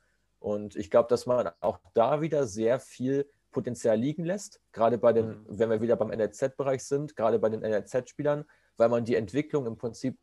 [0.41, 5.15] Und ich glaube, dass man auch da wieder sehr viel Potenzial liegen lässt, gerade bei
[5.15, 5.47] den, mhm.
[5.49, 8.45] wenn wir wieder beim NLZ-Bereich sind, gerade bei den NLZ-Spielern,
[8.77, 10.19] weil man die Entwicklung im Prinzip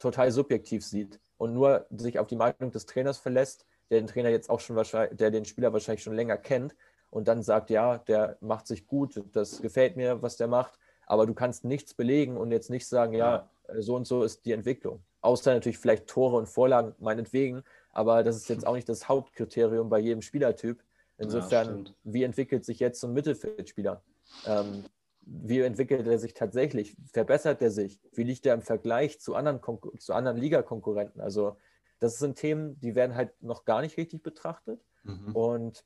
[0.00, 4.30] total subjektiv sieht und nur sich auf die Meinung des Trainers verlässt, der den Trainer
[4.30, 6.74] jetzt auch schon wahrscheinlich, der den Spieler wahrscheinlich schon länger kennt
[7.10, 11.26] und dann sagt, ja, der macht sich gut, das gefällt mir, was der macht, aber
[11.26, 13.48] du kannst nichts belegen und jetzt nicht sagen, ja,
[13.78, 15.02] so und so ist die Entwicklung.
[15.20, 19.88] Außer natürlich vielleicht Tore und Vorlagen meinetwegen, aber das ist jetzt auch nicht das Hauptkriterium
[19.88, 20.82] bei jedem Spielertyp.
[21.18, 24.02] Insofern, ja, wie entwickelt sich jetzt so ein Mittelfeldspieler?
[24.46, 24.84] Ähm,
[25.22, 26.96] wie entwickelt er sich tatsächlich?
[27.12, 28.00] Verbessert er sich?
[28.12, 29.60] Wie liegt er im Vergleich zu anderen,
[29.98, 31.20] zu anderen Ligakonkurrenten?
[31.20, 31.56] Also
[31.98, 34.84] das sind Themen, die werden halt noch gar nicht richtig betrachtet.
[35.02, 35.34] Mhm.
[35.34, 35.84] Und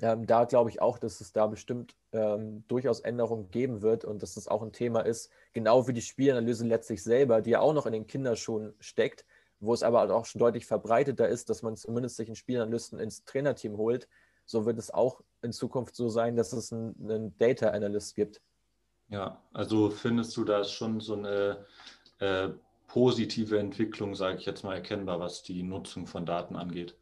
[0.00, 4.22] ähm, da glaube ich auch, dass es da bestimmt ähm, durchaus Änderungen geben wird und
[4.22, 7.74] dass das auch ein Thema ist, genau wie die Spielanalyse letztlich selber, die ja auch
[7.74, 9.24] noch in den Kinderschuhen steckt,
[9.60, 13.24] wo es aber auch schon deutlich verbreiteter ist, dass man zumindest sich einen Spielanalysten ins
[13.24, 14.08] Trainerteam holt.
[14.46, 18.42] So wird es auch in Zukunft so sein, dass es einen, einen Data Analyst gibt,
[19.08, 21.66] ja, also findest du da schon so eine
[22.18, 22.48] äh,
[22.86, 26.96] positive Entwicklung, sage ich jetzt mal, erkennbar, was die Nutzung von Daten angeht?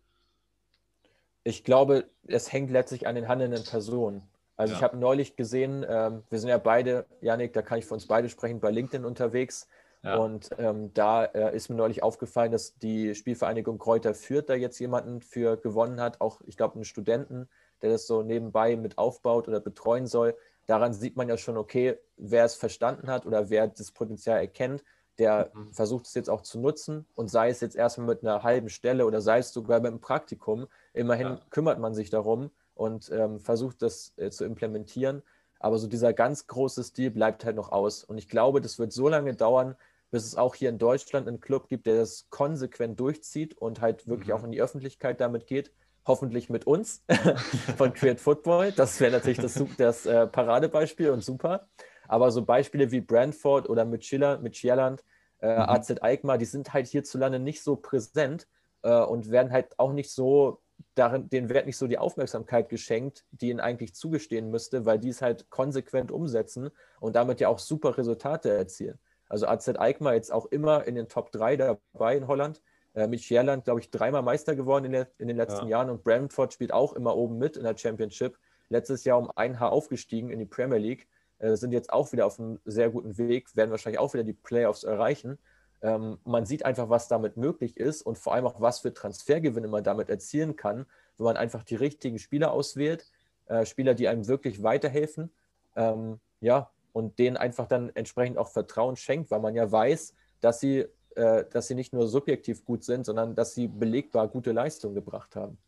[1.45, 4.23] Ich glaube, es hängt letztlich an den handelnden Personen.
[4.57, 4.79] Also ja.
[4.79, 8.07] ich habe neulich gesehen, ähm, wir sind ja beide, Janik, da kann ich für uns
[8.07, 9.67] beide sprechen, bei LinkedIn unterwegs.
[10.03, 10.17] Ja.
[10.17, 14.79] Und ähm, da äh, ist mir neulich aufgefallen, dass die Spielvereinigung Kräuter Fürth da jetzt
[14.79, 17.49] jemanden für gewonnen hat, auch ich glaube einen Studenten,
[17.83, 20.37] der das so nebenbei mit aufbaut oder betreuen soll
[20.67, 24.85] daran sieht man ja schon, okay, wer es verstanden hat oder wer das Potenzial erkennt,
[25.19, 25.73] der mhm.
[25.73, 29.07] versucht es jetzt auch zu nutzen und sei es jetzt erstmal mit einer halben Stelle
[29.07, 31.41] oder sei es sogar beim Praktikum, immerhin ja.
[31.51, 35.23] kümmert man sich darum und ähm, versucht das äh, zu implementieren.
[35.61, 38.03] Aber so dieser ganz große Stil bleibt halt noch aus.
[38.03, 39.77] Und ich glaube, das wird so lange dauern,
[40.11, 44.09] bis es auch hier in Deutschland einen Club gibt, der das konsequent durchzieht und halt
[44.09, 44.35] wirklich mhm.
[44.35, 45.71] auch in die Öffentlichkeit damit geht
[46.07, 47.05] hoffentlich mit uns
[47.77, 48.73] von Create Football.
[48.73, 51.69] Das wäre natürlich das, das äh, Paradebeispiel und super.
[52.13, 55.03] Aber so Beispiele wie Brentford oder mit Schiller, mit Schierland,
[55.41, 55.63] äh, mhm.
[55.63, 58.47] AZ Alkmaar, die sind halt hierzulande nicht so präsent
[58.83, 60.61] äh, und werden halt auch nicht so,
[60.95, 65.09] darin, denen wird nicht so die Aufmerksamkeit geschenkt, die ihnen eigentlich zugestehen müsste, weil die
[65.09, 66.69] es halt konsequent umsetzen
[67.01, 68.99] und damit ja auch super Resultate erzielen.
[69.31, 72.61] Also AZ Alkmaar jetzt auch immer in den Top 3 dabei in Holland.
[72.93, 75.79] Äh, mit Scherland, glaube ich, dreimal Meister geworden in, der, in den letzten ja.
[75.79, 78.37] Jahren und Brentford spielt auch immer oben mit in der Championship.
[78.69, 81.09] Letztes Jahr um ein Haar aufgestiegen in die Premier League,
[81.43, 84.33] äh, sind jetzt auch wieder auf einem sehr guten Weg, werden wahrscheinlich auch wieder die
[84.33, 85.39] Playoffs erreichen.
[85.83, 89.67] Ähm, man sieht einfach, was damit möglich ist und vor allem auch, was für Transfergewinne
[89.67, 90.87] man damit erzielen kann,
[91.19, 93.11] wenn man einfach die richtigen Spieler auswählt,
[93.47, 95.33] äh, Spieler, die einem wirklich weiterhelfen.
[95.75, 100.61] Ähm, ja, und denen einfach dann entsprechend auch Vertrauen schenkt, weil man ja weiß, dass
[100.61, 100.87] sie,
[101.17, 105.35] äh, dass sie nicht nur subjektiv gut sind, sondern dass sie belegbar gute Leistungen gebracht
[105.35, 105.59] haben.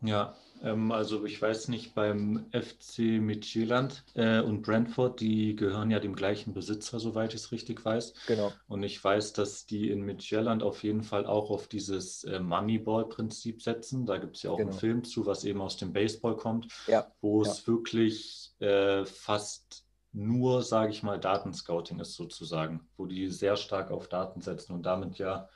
[0.00, 6.14] Ja, also ich weiß nicht, beim FC Midtjylland äh, und Brentford, die gehören ja dem
[6.14, 8.14] gleichen Besitzer, soweit ich es richtig weiß.
[8.26, 8.52] Genau.
[8.66, 13.62] Und ich weiß, dass die in Midtjylland auf jeden Fall auch auf dieses äh, Moneyball-Prinzip
[13.62, 14.06] setzen.
[14.06, 14.70] Da gibt es ja auch genau.
[14.70, 17.06] einen Film zu, was eben aus dem Baseball kommt, ja.
[17.20, 17.50] wo ja.
[17.50, 23.90] es wirklich äh, fast nur, sage ich mal, Datenscouting ist sozusagen, wo die sehr stark
[23.90, 25.48] auf Daten setzen und damit ja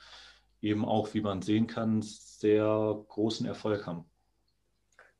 [0.61, 4.05] eben auch, wie man sehen kann, sehr großen Erfolg haben.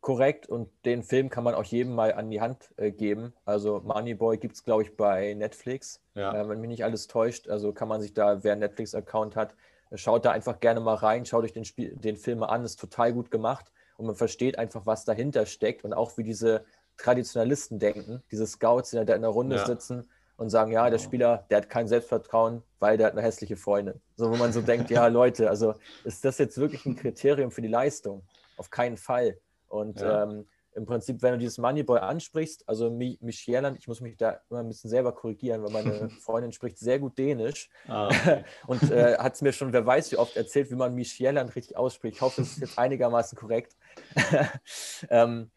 [0.03, 3.33] Korrekt und den Film kann man auch jedem mal an die Hand äh, geben.
[3.45, 6.35] Also Moneyboy gibt es, glaube ich, bei Netflix, ja.
[6.35, 7.49] äh, wenn mich nicht alles täuscht.
[7.49, 9.55] Also kann man sich da, wer einen Netflix-Account hat,
[9.95, 12.81] schaut da einfach gerne mal rein, schaut euch den, Spiel, den Film mal an, ist
[12.81, 16.65] total gut gemacht und man versteht einfach, was dahinter steckt und auch wie diese
[16.97, 19.65] Traditionalisten denken, diese Scouts, die da in der Runde ja.
[19.65, 21.05] sitzen und sagen, ja, der genau.
[21.05, 24.01] Spieler, der hat kein Selbstvertrauen, weil der hat eine hässliche Freundin.
[24.17, 27.63] So, wo man so denkt, ja, Leute, also ist das jetzt wirklich ein Kriterium für
[27.63, 28.23] die Leistung?
[28.57, 29.39] Auf keinen Fall.
[29.73, 30.25] Und ja.
[30.25, 34.61] ähm, im Prinzip, wenn du dieses Moneyboy ansprichst, also Michieland, ich muss mich da immer
[34.61, 38.45] ein bisschen selber korrigieren, weil meine Freundin spricht sehr gut Dänisch ah, okay.
[38.67, 41.77] und äh, hat es mir schon, wer weiß wie oft erzählt, wie man Michieland richtig
[41.77, 42.17] ausspricht.
[42.17, 43.77] Ich hoffe, es ist jetzt einigermaßen korrekt.
[45.11, 45.51] ähm,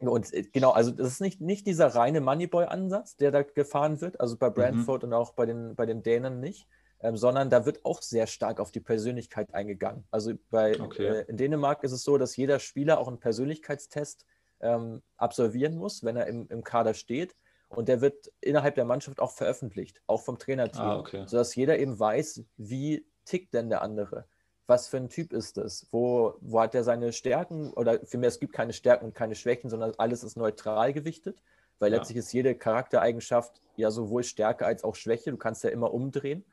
[0.00, 4.20] und äh, genau, also das ist nicht, nicht dieser reine Moneyboy-Ansatz, der da gefahren wird,
[4.20, 4.50] also bei.
[4.50, 5.08] Brentford mhm.
[5.08, 6.66] und auch bei den, bei den Dänen nicht,
[7.04, 10.04] ähm, sondern da wird auch sehr stark auf die Persönlichkeit eingegangen.
[10.10, 11.06] Also bei, okay.
[11.06, 14.24] äh, in Dänemark ist es so, dass jeder Spieler auch einen Persönlichkeitstest
[14.60, 17.36] ähm, absolvieren muss, wenn er im, im Kader steht.
[17.68, 21.24] Und der wird innerhalb der Mannschaft auch veröffentlicht, auch vom Trainerteam, ah, okay.
[21.26, 24.26] sodass jeder eben weiß, wie tickt denn der andere
[24.66, 25.86] was für ein Typ ist das?
[25.90, 27.70] Wo, wo hat er seine Stärken?
[27.74, 31.42] Oder vielmehr, es gibt keine Stärken und keine Schwächen, sondern alles ist neutral gewichtet,
[31.78, 31.98] weil ja.
[31.98, 35.30] letztlich ist jede Charaktereigenschaft ja sowohl Stärke als auch Schwäche.
[35.30, 36.44] Du kannst ja immer umdrehen.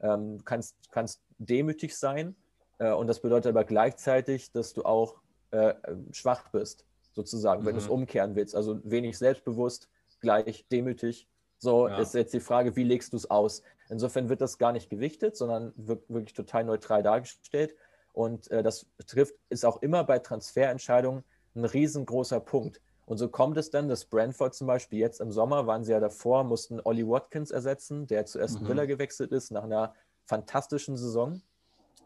[0.00, 2.36] Ähm, du kannst, kannst demütig sein
[2.78, 5.16] äh, und das bedeutet aber gleichzeitig, dass du auch
[5.50, 5.74] äh,
[6.12, 7.66] schwach bist, sozusagen, mhm.
[7.66, 8.54] wenn du es umkehren willst.
[8.54, 9.88] Also wenig selbstbewusst,
[10.20, 11.28] gleich demütig.
[11.58, 11.98] So ja.
[11.98, 13.62] ist jetzt die Frage, wie legst du es aus?
[13.88, 17.74] Insofern wird das gar nicht gewichtet, sondern wird wirklich total neutral dargestellt.
[18.12, 21.24] Und äh, das trifft, ist auch immer bei Transferentscheidungen
[21.54, 22.80] ein riesengroßer Punkt.
[23.06, 26.00] Und so kommt es dann, dass Brentford zum Beispiel jetzt im Sommer, waren sie ja
[26.00, 28.86] davor, mussten Ollie Watkins ersetzen, der zu Aston mhm.
[28.86, 29.94] Gewechselt ist, nach einer
[30.24, 31.40] fantastischen Saison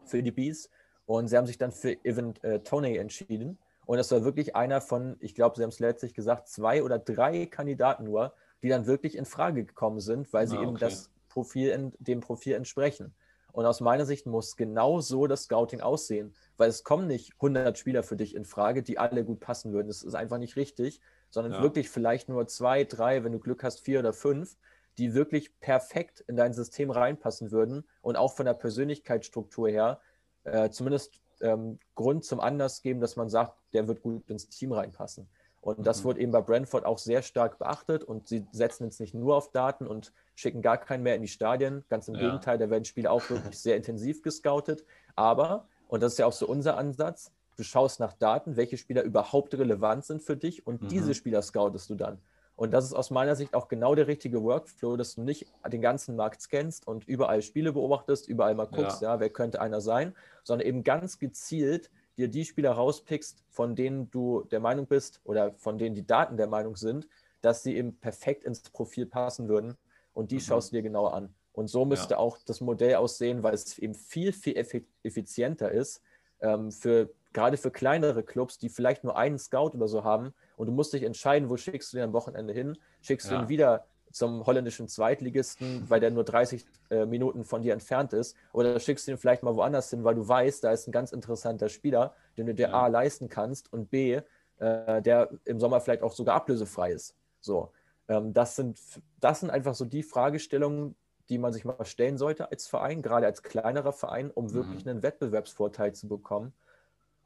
[0.05, 0.69] für die Bees.
[1.07, 3.57] Und sie haben sich dann für Evan äh, Toney entschieden.
[3.87, 6.99] Und das war wirklich einer von, ich glaube, sie haben es letztlich gesagt, zwei oder
[6.99, 11.09] drei Kandidaten nur, die dann wirklich in Frage gekommen sind, weil sie ah, eben das
[11.29, 13.13] Profil, dem Profil entsprechen.
[13.51, 17.77] Und aus meiner Sicht muss genau so das Scouting aussehen, weil es kommen nicht 100
[17.77, 19.87] Spieler für dich in Frage, die alle gut passen würden.
[19.87, 21.61] Das ist einfach nicht richtig, sondern ja.
[21.61, 24.57] wirklich vielleicht nur zwei, drei, wenn du Glück hast, vier oder fünf,
[24.97, 30.01] die wirklich perfekt in dein System reinpassen würden und auch von der Persönlichkeitsstruktur her
[30.43, 34.71] äh, zumindest ähm, Grund zum Anlass geben, dass man sagt, der wird gut ins Team
[34.71, 35.29] reinpassen.
[35.61, 36.03] Und das mhm.
[36.05, 39.51] wurde eben bei Brentford auch sehr stark beachtet und sie setzen jetzt nicht nur auf
[39.51, 41.85] Daten und schicken gar keinen mehr in die Stadien.
[41.87, 42.21] Ganz im ja.
[42.21, 44.83] Gegenteil, da werden Spiele auch wirklich sehr intensiv gescoutet.
[45.15, 49.03] Aber, und das ist ja auch so unser Ansatz, du schaust nach Daten, welche Spieler
[49.03, 50.87] überhaupt relevant sind für dich und mhm.
[50.87, 52.17] diese Spieler scoutest du dann.
[52.55, 55.81] Und das ist aus meiner Sicht auch genau der richtige Workflow, dass du nicht den
[55.81, 59.81] ganzen Markt scannst und überall Spiele beobachtest, überall mal guckst, ja, ja wer könnte einer
[59.81, 65.21] sein, sondern eben ganz gezielt dir die Spieler rauspickst, von denen du der Meinung bist
[65.23, 67.07] oder von denen die Daten der Meinung sind,
[67.41, 69.75] dass sie eben perfekt ins Profil passen würden
[70.13, 70.41] und die mhm.
[70.41, 71.33] schaust du dir genauer an.
[71.53, 72.17] Und so müsste ja.
[72.17, 74.55] auch das Modell aussehen, weil es eben viel, viel
[75.03, 76.01] effizienter ist,
[76.39, 80.67] ähm, für, gerade für kleinere Clubs, die vielleicht nur einen Scout oder so haben und
[80.67, 82.77] du musst dich entscheiden, wo schickst du den am Wochenende hin?
[83.01, 83.37] Schickst ja.
[83.37, 88.13] du ihn wieder zum holländischen Zweitligisten, weil der nur 30 äh, Minuten von dir entfernt
[88.13, 88.35] ist.
[88.53, 91.11] Oder schickst du ihn vielleicht mal woanders hin, weil du weißt, da ist ein ganz
[91.11, 92.73] interessanter Spieler, den du dir ja.
[92.73, 94.19] A leisten kannst und B,
[94.59, 97.15] äh, der im Sommer vielleicht auch sogar ablösefrei ist.
[97.39, 97.71] So,
[98.07, 98.79] ähm, das, sind,
[99.19, 100.95] das sind einfach so die Fragestellungen,
[101.29, 104.53] die man sich mal stellen sollte als Verein, gerade als kleinerer Verein, um mhm.
[104.53, 106.53] wirklich einen Wettbewerbsvorteil zu bekommen.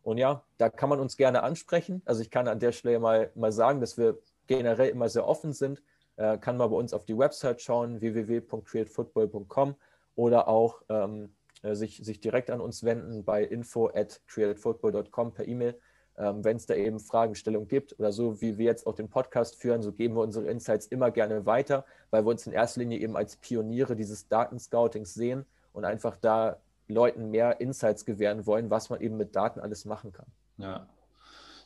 [0.04, 2.04] Und ja, da kann man uns gerne ansprechen.
[2.06, 5.52] Also ich kann an der Stelle mal, mal sagen, dass wir generell immer sehr offen
[5.52, 5.82] sind.
[6.18, 9.76] Äh, kann man bei uns auf die Website schauen, www.createfootball.com
[10.16, 15.48] oder auch ähm, äh, sich, sich direkt an uns wenden bei info at createfootball.com per
[15.48, 15.78] E-Mail.
[16.18, 19.58] Ähm, Wenn es da eben Fragestellungen gibt oder so, wie wir jetzt auch den Podcast
[19.58, 23.00] führen, so geben wir unsere Insights immer gerne weiter, weil wir uns in erster Linie
[23.00, 28.90] eben als Pioniere dieses Datenscoutings sehen und einfach da Leuten mehr Insights gewähren wollen, was
[28.90, 30.28] man eben mit Daten alles machen kann.
[30.58, 30.88] Ja,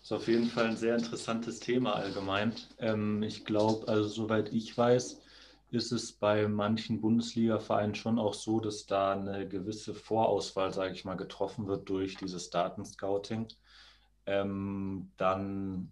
[0.02, 2.54] ist auf jeden Fall ein sehr interessantes Thema allgemein.
[2.80, 5.22] Ähm, ich glaube, also soweit ich weiß,
[5.72, 11.06] ist es bei manchen Bundesliga-Vereinen schon auch so, dass da eine gewisse Vorauswahl, sage ich
[11.06, 13.48] mal, getroffen wird durch dieses Datenscouting.
[14.26, 15.92] Ähm, dann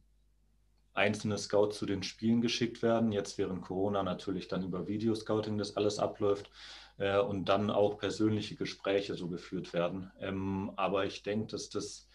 [0.97, 3.12] einzelne Scouts zu den Spielen geschickt werden.
[3.12, 6.49] Jetzt während Corona natürlich dann über Videoscouting das alles abläuft
[6.97, 10.12] äh, und dann auch persönliche Gespräche so geführt werden.
[10.20, 12.07] Ähm, aber ich denke, dass das,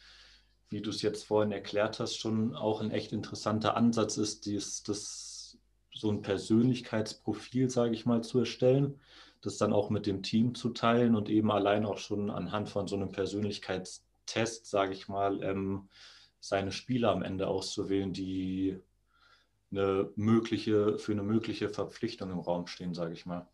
[0.73, 4.83] wie du es jetzt vorhin erklärt hast, schon auch ein echt interessanter Ansatz ist, dies,
[4.83, 5.59] das,
[5.95, 8.99] so ein Persönlichkeitsprofil, sage ich mal, zu erstellen,
[9.43, 12.89] das dann auch mit dem Team zu teilen und eben allein auch schon anhand von
[12.89, 15.89] so einem Persönlichkeitstest, sage ich mal, ähm,
[16.41, 18.81] seine Spieler am Ende auszuwählen, die
[19.71, 23.47] eine mögliche, für eine mögliche Verpflichtung im Raum stehen, sage ich mal.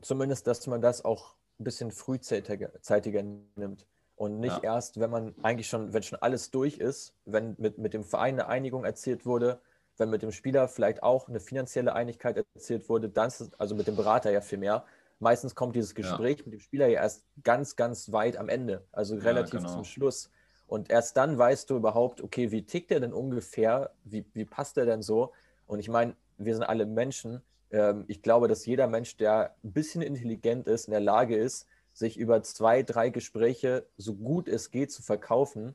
[0.00, 3.22] Zumindest, dass man das auch ein bisschen frühzeitiger
[3.56, 3.86] nimmt.
[4.16, 4.74] Und nicht ja.
[4.74, 8.34] erst, wenn man eigentlich schon, wenn schon alles durch ist, wenn mit, mit dem Verein
[8.34, 9.60] eine Einigung erzielt wurde,
[9.96, 13.86] wenn mit dem Spieler vielleicht auch eine finanzielle Einigkeit erzielt wurde, dann ist, also mit
[13.86, 14.84] dem Berater ja viel mehr.
[15.20, 16.44] Meistens kommt dieses Gespräch ja.
[16.44, 19.72] mit dem Spieler ja erst ganz, ganz weit am Ende, also relativ ja, genau.
[19.72, 20.30] zum Schluss.
[20.66, 23.92] Und erst dann weißt du überhaupt, okay, wie tickt er denn ungefähr?
[24.04, 25.32] Wie, wie passt er denn so?
[25.66, 27.42] Und ich meine, wir sind alle Menschen.
[27.70, 31.66] Ähm, ich glaube, dass jeder Mensch, der ein bisschen intelligent ist, in der Lage ist,
[31.94, 35.74] sich über zwei, drei Gespräche so gut es geht zu verkaufen,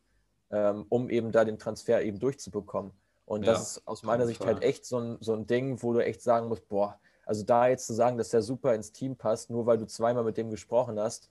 [0.51, 2.91] ähm, um eben da den Transfer eben durchzubekommen.
[3.25, 5.93] Und ja, das ist aus meiner Sicht halt echt so ein, so ein Ding, wo
[5.93, 9.15] du echt sagen musst, boah, also da jetzt zu sagen, dass der super ins Team
[9.15, 11.29] passt, nur weil du zweimal mit dem gesprochen hast,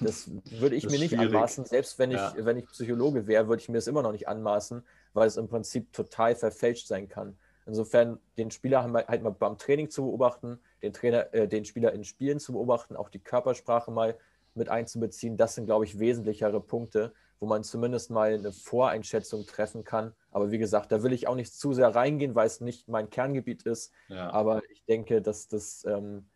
[0.00, 1.34] das würde ich mir nicht schwierig.
[1.34, 1.64] anmaßen.
[1.64, 2.34] Selbst wenn ich, ja.
[2.36, 4.84] wenn ich Psychologe wäre, würde ich mir das immer noch nicht anmaßen,
[5.14, 7.38] weil es im Prinzip total verfälscht sein kann.
[7.66, 12.04] Insofern den Spieler halt mal beim Training zu beobachten, den Trainer, äh, den Spieler in
[12.04, 14.16] Spielen zu beobachten, auch die Körpersprache mal
[14.58, 19.84] mit einzubeziehen, das sind, glaube ich, wesentlichere Punkte, wo man zumindest mal eine Voreinschätzung treffen
[19.84, 20.12] kann.
[20.30, 23.10] Aber wie gesagt, da will ich auch nicht zu sehr reingehen, weil es nicht mein
[23.10, 23.92] Kerngebiet ist.
[24.08, 24.30] Ja.
[24.30, 26.26] Aber ich denke, dass das ähm,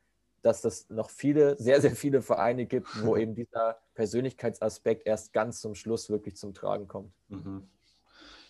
[0.43, 5.61] dass das noch viele, sehr, sehr viele Vereine gibt, wo eben dieser Persönlichkeitsaspekt erst ganz
[5.61, 7.13] zum Schluss wirklich zum Tragen kommt.
[7.29, 7.69] Mhm.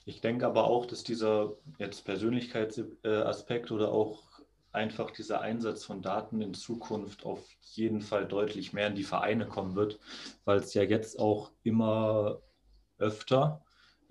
[0.04, 4.31] Ich denke aber auch, dass dieser jetzt Persönlichkeitsaspekt oder auch
[4.72, 9.46] einfach dieser Einsatz von Daten in Zukunft auf jeden Fall deutlich mehr in die Vereine
[9.46, 9.98] kommen wird,
[10.44, 12.40] weil es ja jetzt auch immer
[12.98, 13.62] öfter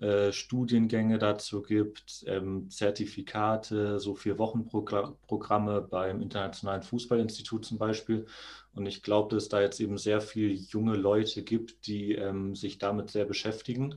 [0.02, 8.26] äh, Studiengänge dazu gibt, ähm, Zertifikate, so vier Wochenprogramme beim Internationalen Fußballinstitut zum Beispiel.
[8.74, 12.56] Und ich glaube, dass es da jetzt eben sehr viele junge Leute gibt, die ähm,
[12.56, 13.96] sich damit sehr beschäftigen.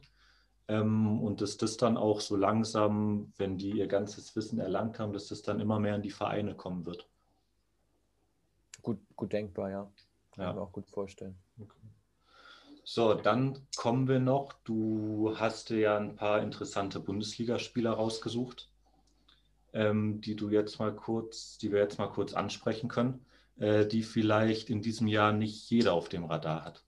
[0.67, 5.13] Ähm, und dass das dann auch so langsam, wenn die ihr ganzes Wissen erlangt haben,
[5.13, 7.07] dass das dann immer mehr in die Vereine kommen wird.
[8.81, 9.91] Gut, gut denkbar, ja.
[10.31, 10.49] Kann ja.
[10.49, 11.35] ich mir auch gut vorstellen.
[11.59, 11.77] Okay.
[12.83, 14.53] So, dann kommen wir noch.
[14.63, 18.69] Du hast dir ja ein paar interessante Bundesligaspieler rausgesucht,
[19.73, 23.25] ähm, die du jetzt mal kurz, die wir jetzt mal kurz ansprechen können,
[23.57, 26.83] äh, die vielleicht in diesem Jahr nicht jeder auf dem Radar hat.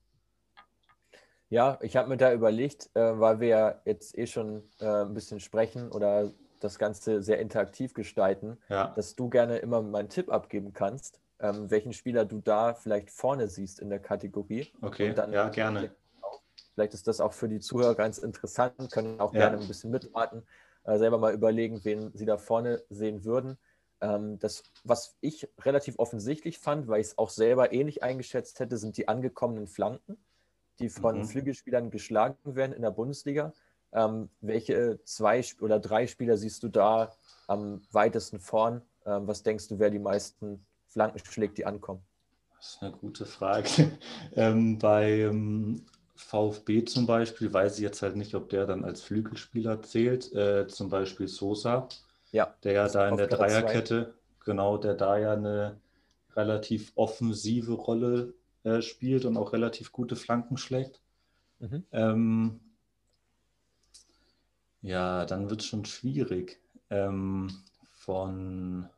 [1.50, 5.14] Ja, ich habe mir da überlegt, äh, weil wir ja jetzt eh schon äh, ein
[5.14, 6.30] bisschen sprechen oder
[6.60, 8.88] das Ganze sehr interaktiv gestalten, ja.
[8.96, 13.48] dass du gerne immer meinen Tipp abgeben kannst ähm, welchen Spieler du da vielleicht vorne
[13.48, 14.72] siehst in der Kategorie.
[14.80, 15.94] Okay, dann, ja, gerne.
[16.74, 19.40] Vielleicht ist das auch für die Zuhörer ganz interessant, können auch ja.
[19.40, 20.44] gerne ein bisschen mitraten,
[20.84, 23.58] äh, selber mal überlegen, wen sie da vorne sehen würden.
[24.00, 28.76] Ähm, das, was ich relativ offensichtlich fand, weil ich es auch selber ähnlich eingeschätzt hätte,
[28.76, 30.16] sind die angekommenen Flanken,
[30.78, 31.24] die von mhm.
[31.24, 33.52] Flügelspielern geschlagen werden in der Bundesliga.
[33.92, 37.12] Ähm, welche zwei oder drei Spieler siehst du da
[37.46, 38.82] am weitesten vorn?
[39.06, 42.02] Ähm, was denkst du, wer die meisten Flanken schlägt, die ankommen?
[42.56, 43.68] Das ist eine gute Frage.
[44.36, 45.82] ähm, beim
[46.16, 50.32] VfB zum Beispiel weiß ich jetzt halt nicht, ob der dann als Flügelspieler zählt.
[50.34, 51.88] Äh, zum Beispiel Sosa,
[52.32, 54.14] ja, der ja da in der Dreierkette,
[54.44, 55.80] genau, der da ja eine
[56.36, 58.34] relativ offensive Rolle
[58.64, 61.00] äh, spielt und auch relativ gute Flanken schlägt.
[61.58, 61.84] Mhm.
[61.92, 62.60] Ähm,
[64.82, 66.60] ja, dann wird es schon schwierig.
[66.90, 67.50] Ähm,
[67.92, 68.88] von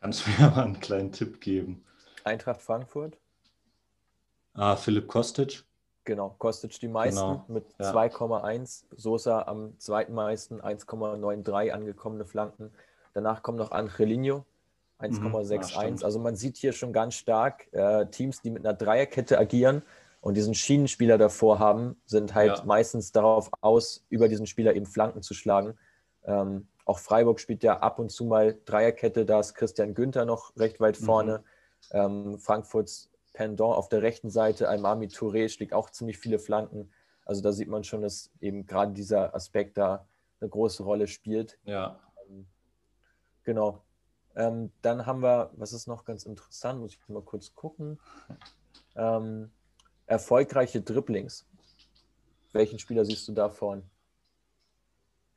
[0.00, 1.84] Kannst du mir mal einen kleinen Tipp geben?
[2.24, 3.18] Eintracht Frankfurt.
[4.54, 5.64] Ah, Philipp Kostic.
[6.04, 7.44] Genau, Kostic die meisten genau.
[7.48, 7.92] mit ja.
[7.92, 8.84] 2,1.
[8.96, 12.70] Sosa am zweiten meisten, 1,93 angekommene Flanken.
[13.14, 14.44] Danach kommt noch Angelino,
[14.98, 15.90] 1,61.
[15.90, 19.82] Mhm, also man sieht hier schon ganz stark äh, Teams, die mit einer Dreierkette agieren
[20.20, 22.64] und diesen Schienenspieler davor haben, sind halt ja.
[22.64, 25.78] meistens darauf aus, über diesen Spieler eben Flanken zu schlagen.
[26.24, 30.56] Ähm, auch Freiburg spielt ja ab und zu mal Dreierkette, da ist Christian Günther noch
[30.56, 31.44] recht weit vorne.
[31.92, 31.98] Mhm.
[31.98, 36.90] Ähm, Frankfurts Pendant auf der rechten Seite, Almami Touré schlägt auch ziemlich viele Flanken.
[37.26, 40.06] Also da sieht man schon, dass eben gerade dieser Aspekt da
[40.40, 41.58] eine große Rolle spielt.
[41.64, 42.00] Ja.
[42.28, 42.46] Ähm,
[43.44, 43.82] genau.
[44.36, 47.98] Ähm, dann haben wir, was ist noch ganz interessant, muss ich mal kurz gucken.
[48.94, 49.50] Ähm,
[50.06, 51.46] erfolgreiche Dribblings.
[52.52, 53.82] Welchen Spieler siehst du da vorne?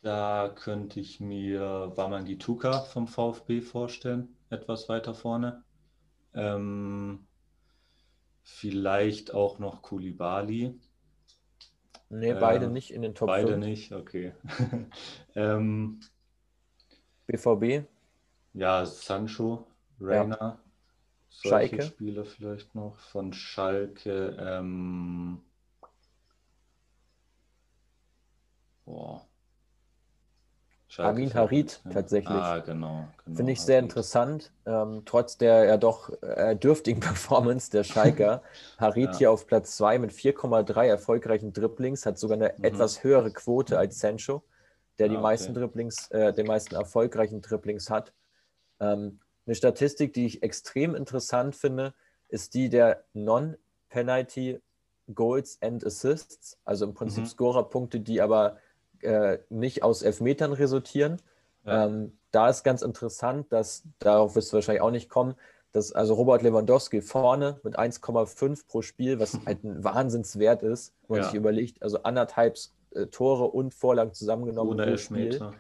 [0.02, 5.64] Da könnte ich mir Wamangituka vom VfB vorstellen, etwas weiter vorne.
[6.34, 7.26] Ähm,
[8.44, 10.80] vielleicht auch noch Kulibali.
[12.10, 13.66] Nee, beide äh, nicht in den Top Beide 5.
[13.66, 14.34] nicht, okay.
[15.36, 16.00] ähm,
[17.28, 17.86] BVB?
[18.54, 19.68] Ja, Sancho,
[20.00, 20.60] Reina, ja.
[21.30, 21.82] solche Schalke.
[21.84, 23.00] Spieler vielleicht noch.
[23.00, 25.42] Von Schalke, ähm,
[28.86, 29.26] boah.
[30.88, 31.92] Schalke Amin Harid ja.
[31.92, 32.36] tatsächlich.
[32.36, 33.08] Ah, genau.
[33.24, 34.52] genau Finde ich sehr interessant.
[34.66, 38.42] Ähm, trotz der ja doch äh, dürftigen Performance der Schalker.
[38.80, 39.18] Harid ja.
[39.18, 42.64] hier auf Platz 2 mit 4,3 erfolgreichen Dribblings, hat sogar eine mhm.
[42.64, 44.42] etwas höhere Quote als Sancho,
[44.98, 45.60] der ah, die meisten okay.
[45.60, 48.12] Dribblings, äh, den meisten erfolgreichen Dribblings hat.
[48.80, 51.94] Ähm, eine Statistik, die ich extrem interessant finde,
[52.28, 54.60] ist die der Non-Penalty
[55.14, 57.28] Goals and Assists, also im Prinzip mhm.
[57.28, 58.58] Scorerpunkte, die aber
[59.02, 61.18] äh, nicht aus Elfmetern resultieren.
[61.66, 61.86] Ja.
[61.86, 65.36] Ähm, da ist ganz interessant, dass, darauf wirst du wahrscheinlich auch nicht kommen,
[65.72, 71.18] dass also Robert Lewandowski vorne mit 1,5 pro Spiel, was halt ein Wahnsinnswert ist, wenn
[71.18, 71.30] man ja.
[71.30, 72.58] sich überlegt, also anderthalb
[72.92, 75.54] äh, Tore und Vorlagen zusammengenommen ohne Elfmeter.
[75.54, 75.60] Spiel,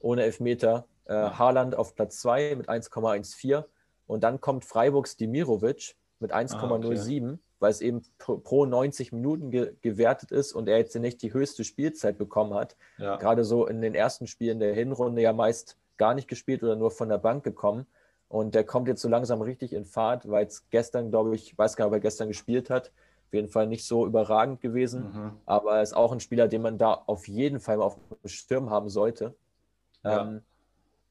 [0.00, 0.86] ohne Elfmeter.
[1.04, 1.14] Äh.
[1.14, 3.64] Haaland auf Platz 2 mit 1,14
[4.06, 6.54] und dann kommt Freiburgs Dimirovic mit 1,07.
[6.56, 11.22] Ah, okay weil es eben pro 90 Minuten ge gewertet ist und er jetzt nicht
[11.22, 12.76] die höchste Spielzeit bekommen hat.
[12.98, 13.16] Ja.
[13.16, 16.90] Gerade so in den ersten Spielen der Hinrunde ja meist gar nicht gespielt oder nur
[16.90, 17.86] von der Bank gekommen.
[18.26, 21.58] Und der kommt jetzt so langsam richtig in Fahrt, weil es gestern, glaube ich, ich
[21.58, 22.88] weiß gar nicht, ob er gestern gespielt hat.
[23.28, 25.04] Auf jeden Fall nicht so überragend gewesen.
[25.04, 25.32] Mhm.
[25.46, 28.28] Aber er ist auch ein Spieler, den man da auf jeden Fall mal auf dem
[28.28, 29.36] Sturm haben sollte.
[30.02, 30.22] Ja.
[30.22, 30.42] Ähm,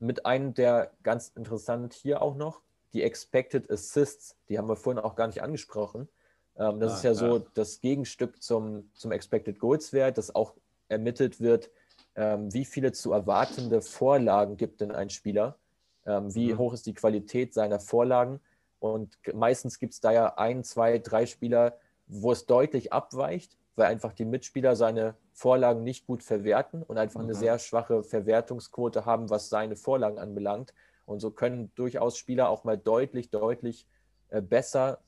[0.01, 2.61] mit einem, der ganz interessant hier auch noch,
[2.93, 6.09] die Expected Assists, die haben wir vorhin auch gar nicht angesprochen.
[6.57, 10.33] Ähm, das ah, ist ja, ja, so das Gegenstück zum, zum Expected Goals Wert, dass
[10.35, 10.53] auch
[10.89, 11.71] ermittelt wird,
[12.15, 15.57] ähm, wie viele zu erwartende Vorlagen gibt denn ein Spieler,
[16.05, 16.57] ähm, wie mhm.
[16.57, 18.41] hoch ist die Qualität seiner Vorlagen.
[18.79, 21.77] Und meistens gibt es da ja ein, zwei, drei Spieler,
[22.07, 27.19] wo es deutlich abweicht, weil einfach die Mitspieler seine Vorlagen nicht gut verwerten und einfach
[27.19, 27.27] mhm.
[27.27, 30.73] eine sehr schwache Verwertungsquote haben, was seine Vorlagen anbelangt.
[31.05, 33.87] Und so können durchaus Spieler auch mal deutlich, deutlich
[34.29, 34.99] äh, besser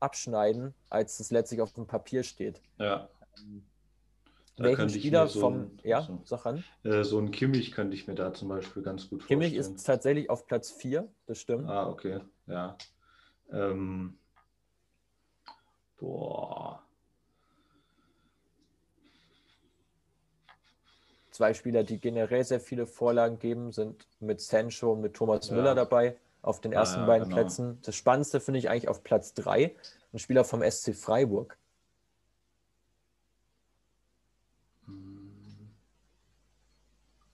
[0.00, 2.60] abschneiden, als es letztlich auf dem Papier steht.
[2.78, 3.08] Ja.
[3.38, 3.64] Ähm,
[4.56, 6.64] welchen Spieler so vom, ein, ja, so, sag an.
[6.82, 9.40] Äh, so ein Kimmich könnte ich mir da zum Beispiel ganz gut vorstellen.
[9.40, 11.68] Kimmich ist tatsächlich auf Platz 4, das stimmt.
[11.68, 12.76] Ah, okay, ja.
[13.50, 14.18] Ähm,
[15.96, 16.82] boah.
[21.38, 25.54] Zwei Spieler, die generell sehr viele Vorlagen geben, sind mit Sancho und mit Thomas ja.
[25.54, 27.36] Müller dabei auf den ersten ah, ja, beiden genau.
[27.36, 27.78] Plätzen.
[27.82, 29.72] Das Spannendste finde ich eigentlich auf Platz 3,
[30.12, 31.56] ein Spieler vom SC Freiburg.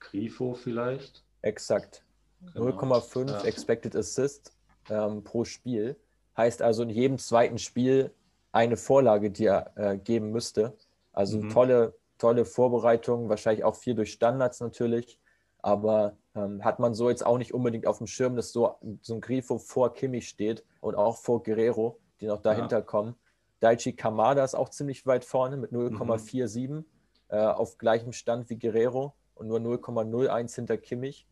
[0.00, 1.24] Grifo vielleicht?
[1.40, 2.04] Exakt.
[2.52, 2.76] Genau.
[2.76, 3.40] 0,5 ja.
[3.44, 4.52] Expected Assist
[4.90, 5.96] ähm, pro Spiel.
[6.36, 8.12] Heißt also in jedem zweiten Spiel
[8.52, 10.76] eine Vorlage, die er äh, geben müsste.
[11.14, 11.48] Also mhm.
[11.48, 11.94] tolle,
[12.24, 15.20] tolle Vorbereitung, wahrscheinlich auch viel durch Standards natürlich.
[15.58, 19.14] Aber ähm, hat man so jetzt auch nicht unbedingt auf dem Schirm, dass so, so
[19.14, 22.82] ein Grifo vor Kimmich steht und auch vor Guerrero, die noch dahinter ja.
[22.82, 23.14] kommen.
[23.60, 26.84] Daichi Kamada ist auch ziemlich weit vorne mit 0,47 mhm.
[27.28, 31.26] äh, auf gleichem Stand wie Guerrero und nur 0,01 hinter Kimmich.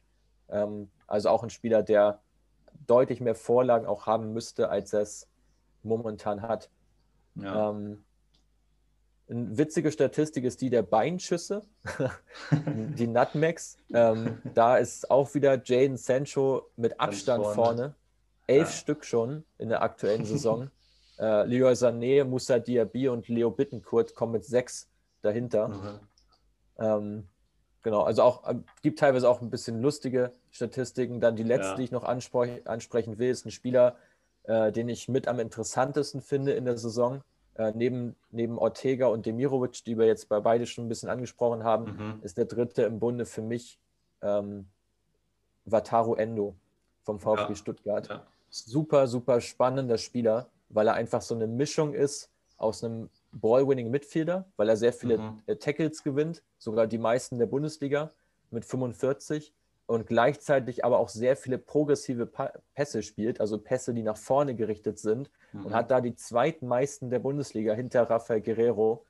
[0.51, 2.21] Ähm, also auch ein Spieler, der
[2.87, 5.29] deutlich mehr Vorlagen auch haben müsste, als er es
[5.83, 6.71] momentan hat.
[7.35, 7.71] Ja.
[7.71, 8.05] Ähm,
[9.29, 11.65] eine witzige Statistik ist die der Beinschüsse,
[12.97, 13.79] die Nutmegs.
[13.95, 17.55] Ähm, da ist auch wieder Jaden Sancho mit Abstand vorne.
[17.55, 17.95] vorne.
[18.47, 18.77] Elf ja.
[18.77, 20.71] Stück schon in der aktuellen Saison.
[21.19, 24.89] äh, Leroy Sané, Moussa Diaby und Leo Bittencourt kommen mit sechs
[25.23, 25.69] dahinter.
[25.69, 26.01] Mhm.
[26.79, 27.29] Ähm,
[27.83, 31.21] Genau, also auch äh, gibt teilweise auch ein bisschen lustige Statistiken.
[31.21, 31.77] Dann die letzte, ja.
[31.77, 33.97] die ich noch anspre ansprechen will, ist ein Spieler,
[34.45, 37.23] äh, den ich mit am interessantesten finde in der Saison.
[37.55, 41.65] Äh, neben, neben Ortega und Demirovic, die wir jetzt bei beide schon ein bisschen angesprochen
[41.65, 42.23] haben, mhm.
[42.23, 43.79] ist der dritte im Bunde für mich
[44.23, 44.67] ähm,
[45.67, 46.55] Wataru Endo
[47.03, 47.55] vom VfB ja.
[47.55, 48.09] Stuttgart.
[48.09, 48.27] Ja.
[48.49, 54.47] Super, super spannender Spieler, weil er einfach so eine Mischung ist aus einem Ball-winning Midfielder,
[54.57, 55.43] weil er sehr viele mhm.
[55.47, 58.11] Äh, Tackles gewinnt, sogar die meisten der Bundesliga
[58.51, 59.53] mit 45
[59.87, 62.27] und gleichzeitig aber auch sehr viele progressive
[62.75, 65.67] Pässe spielt, also Pässe, die nach vorne gerichtet sind mhm.
[65.67, 69.05] und hat da die zweitmeisten der Bundesliga hinter Rafael Guerrero,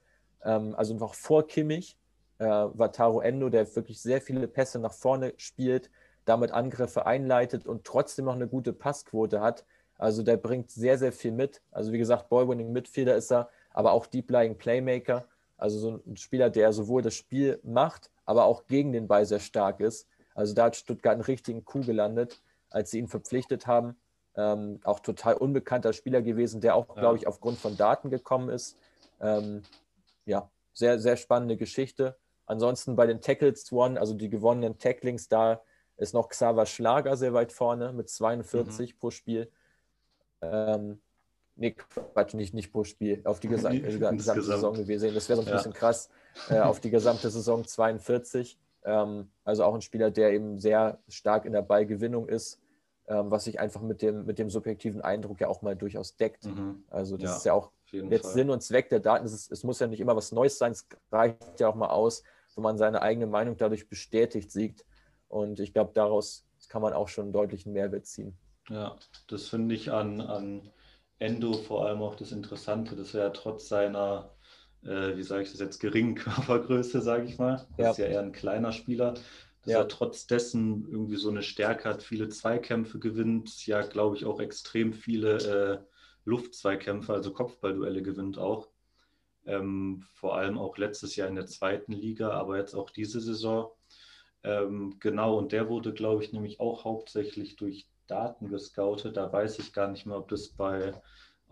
[0.45, 1.99] ähm, also noch vor Kimmich,
[2.39, 5.91] äh, Wataru Endo, der wirklich sehr viele Pässe nach vorne spielt,
[6.25, 9.65] damit Angriffe einleitet und trotzdem noch eine gute Passquote hat.
[9.99, 11.63] Also der bringt sehr, sehr viel mit.
[11.71, 15.27] Also wie gesagt, Ball-winning Midfielder ist er, aber auch Deep Lying Playmaker.
[15.57, 19.39] Also so ein Spieler, der sowohl das Spiel macht, aber auch gegen den Ball sehr
[19.39, 20.09] stark ist.
[20.35, 23.97] Also da hat Stuttgart einen richtigen Coup gelandet, als sie ihn verpflichtet haben.
[24.35, 27.01] Ähm, auch total unbekannter Spieler gewesen, der auch, ja.
[27.01, 28.79] glaube ich, aufgrund von Daten gekommen ist.
[29.21, 29.63] Ähm,
[30.25, 32.17] ja, sehr, sehr spannende Geschichte.
[32.47, 35.61] Ansonsten bei den Tackles One, also die gewonnenen Tacklings, da
[35.97, 38.99] ist noch Xaver Schlager sehr weit vorne mit 42 mhm.
[38.99, 39.51] pro Spiel.
[40.41, 41.01] Ähm,
[41.57, 45.15] nee, Quatsch, nicht, nicht pro Spiel, auf die, gesa gesamte Saison gewesen.
[45.15, 45.57] Das wäre so ein ja.
[45.57, 46.09] bisschen krass.
[46.49, 48.59] Äh, auf die gesamte Saison 42.
[48.85, 52.61] Ähm, also auch ein Spieler, der eben sehr stark in der Ballgewinnung ist,
[53.09, 56.47] ähm, was sich einfach mit dem, mit dem subjektiven Eindruck ja auch mal durchaus deckt.
[56.47, 56.85] Mhm.
[56.89, 58.33] Also das ja, ist ja auch jetzt Fall.
[58.33, 59.27] Sinn und Zweck der Daten.
[59.27, 61.89] Es, ist, es muss ja nicht immer was Neues sein, es reicht ja auch mal
[61.89, 62.23] aus,
[62.55, 64.85] wenn man seine eigene Meinung dadurch bestätigt sieht.
[65.29, 68.37] Und ich glaube, daraus kann man auch schon einen deutlichen Mehrwert ziehen.
[68.69, 68.97] Ja,
[69.29, 70.71] das finde ich an, an
[71.19, 74.35] Endo vor allem auch das Interessante, dass er trotz seiner,
[74.85, 77.91] äh, wie sage ich das jetzt, geringen Körpergröße, sage ich mal, das ja.
[77.91, 79.15] ist ja eher ein kleiner Spieler,
[79.63, 79.79] dass ja.
[79.79, 84.41] er trotz dessen irgendwie so eine Stärke hat, viele Zweikämpfe gewinnt, ja, glaube ich, auch
[84.41, 85.79] extrem viele äh,
[86.25, 88.69] Luftzweikämpfe, also Kopfballduelle gewinnt auch.
[89.45, 93.73] Ähm, vor allem auch letztes Jahr in der zweiten Liga, aber jetzt auch diese Saison.
[94.45, 99.17] Ähm, genau, und der wurde, glaube ich, nämlich auch hauptsächlich durch Daten gescoutet.
[99.17, 100.93] Da weiß ich gar nicht mehr, ob das bei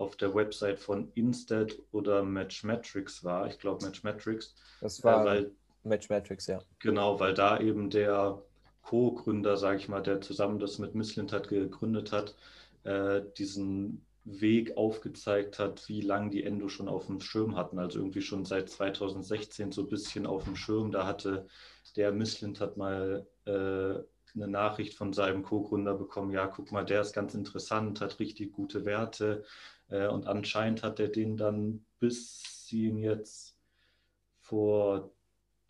[0.01, 3.47] auf der Website von Instead oder Matchmetrics war.
[3.49, 4.55] Ich glaube Matchmetrics.
[4.81, 5.51] Das war äh, weil,
[5.85, 6.61] Matchmetrics, ja.
[6.79, 8.43] Genau, weil da eben der
[8.83, 12.35] Co-Gründer, sage ich mal, der zusammen das mit Misslint hat gegründet hat,
[12.85, 17.79] äh, diesen Weg aufgezeigt hat, wie lange die Endo schon auf dem Schirm hatten.
[17.79, 20.93] Also irgendwie schon seit 2016 so ein bisschen auf dem Schirm.
[20.93, 21.47] Da hatte
[21.97, 24.03] der Misslint hat mal äh,
[24.35, 28.53] eine Nachricht von seinem Co-Gründer bekommen, ja, guck mal, der ist ganz interessant, hat richtig
[28.53, 29.45] gute Werte.
[29.91, 33.57] Äh, und anscheinend hat er den dann, bis sie ihn jetzt
[34.41, 35.11] vor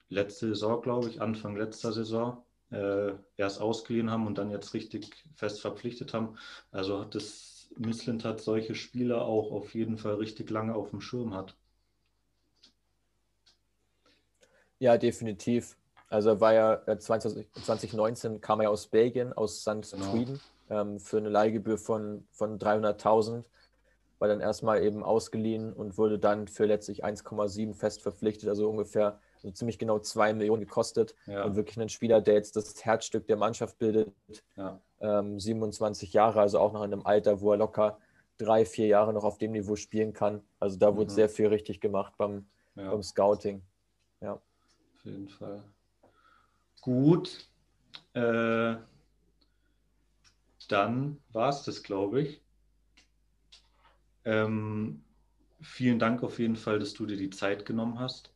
[0.08, 5.10] letzte Saison, glaube ich, Anfang letzter Saison, äh, erst ausgeliehen haben und dann jetzt richtig
[5.34, 6.36] fest verpflichtet haben.
[6.70, 11.00] Also hat das Missland hat solche Spieler auch auf jeden Fall richtig lange auf dem
[11.00, 11.56] Schirm hat.
[14.78, 15.76] Ja, definitiv.
[16.08, 19.92] Also er war ja 20, äh, 2019 kam er aus Belgien, aus St.
[19.92, 20.10] Genau.
[20.10, 23.44] Sweden, ähm, für eine Leihgebühr von, von 300.000,
[24.20, 29.18] war dann erstmal eben ausgeliehen und wurde dann für letztlich 1,7 fest verpflichtet, also ungefähr
[29.36, 31.16] also ziemlich genau 2 Millionen gekostet.
[31.26, 31.44] Ja.
[31.44, 34.12] Und wirklich ein Spieler, der jetzt das Herzstück der Mannschaft bildet.
[34.56, 37.98] Ja ähm, 27 Jahre, also auch noch in einem Alter, wo er locker
[38.38, 40.42] drei, vier Jahre noch auf dem Niveau spielen kann.
[40.58, 41.14] Also da wurde mhm.
[41.14, 42.90] sehr viel richtig gemacht beim, ja.
[42.90, 43.62] beim Scouting.
[44.20, 44.34] Ja.
[44.34, 45.62] Auf jeden Fall.
[46.80, 47.48] Gut.
[48.14, 48.76] Äh,
[50.68, 52.42] dann war es das, glaube ich.
[54.24, 55.04] Ähm,
[55.60, 58.32] vielen Dank auf jeden Fall, dass du dir die Zeit genommen hast,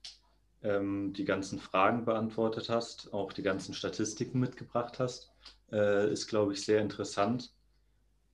[0.62, 5.35] ähm, die ganzen Fragen beantwortet hast, auch die ganzen Statistiken mitgebracht hast
[5.72, 7.53] äh, ist, glaube ich, sehr interessant.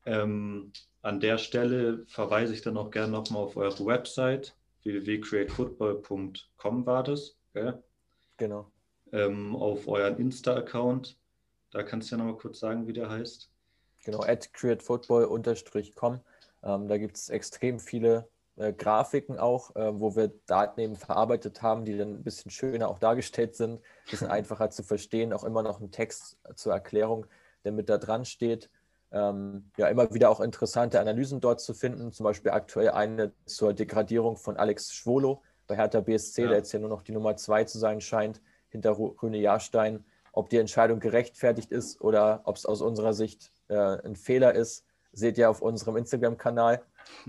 [0.06, 0.72] Ähm,
[1.02, 7.36] an der Stelle verweise ich dann auch gerne nochmal auf eure Website www.createfootball.com war das.
[7.52, 7.82] Gell?
[8.36, 8.70] Genau.
[9.12, 11.18] Ähm, auf euren Insta-Account.
[11.70, 13.50] Da kannst du ja nochmal kurz sagen, wie der heißt.
[14.04, 16.20] Genau, at createfootball-com.
[16.62, 21.62] Ähm, da gibt es extrem viele äh, Grafiken auch, äh, wo wir Daten eben verarbeitet
[21.62, 25.44] haben, die dann ein bisschen schöner auch dargestellt sind, ein bisschen einfacher zu verstehen, auch
[25.44, 27.26] immer noch ein Text zur Erklärung,
[27.64, 28.70] der mit da dran steht.
[29.12, 33.72] Ähm, ja, immer wieder auch interessante Analysen dort zu finden, zum Beispiel aktuell eine zur
[33.72, 36.48] Degradierung von Alex Schwolo bei Hertha BSC, ja.
[36.48, 40.04] der jetzt ja nur noch die Nummer zwei zu sein scheint, hinter Rüne Jahrstein.
[40.32, 44.84] Ob die Entscheidung gerechtfertigt ist oder ob es aus unserer Sicht äh, ein Fehler ist,
[45.12, 46.82] seht ihr auf unserem Instagram-Kanal.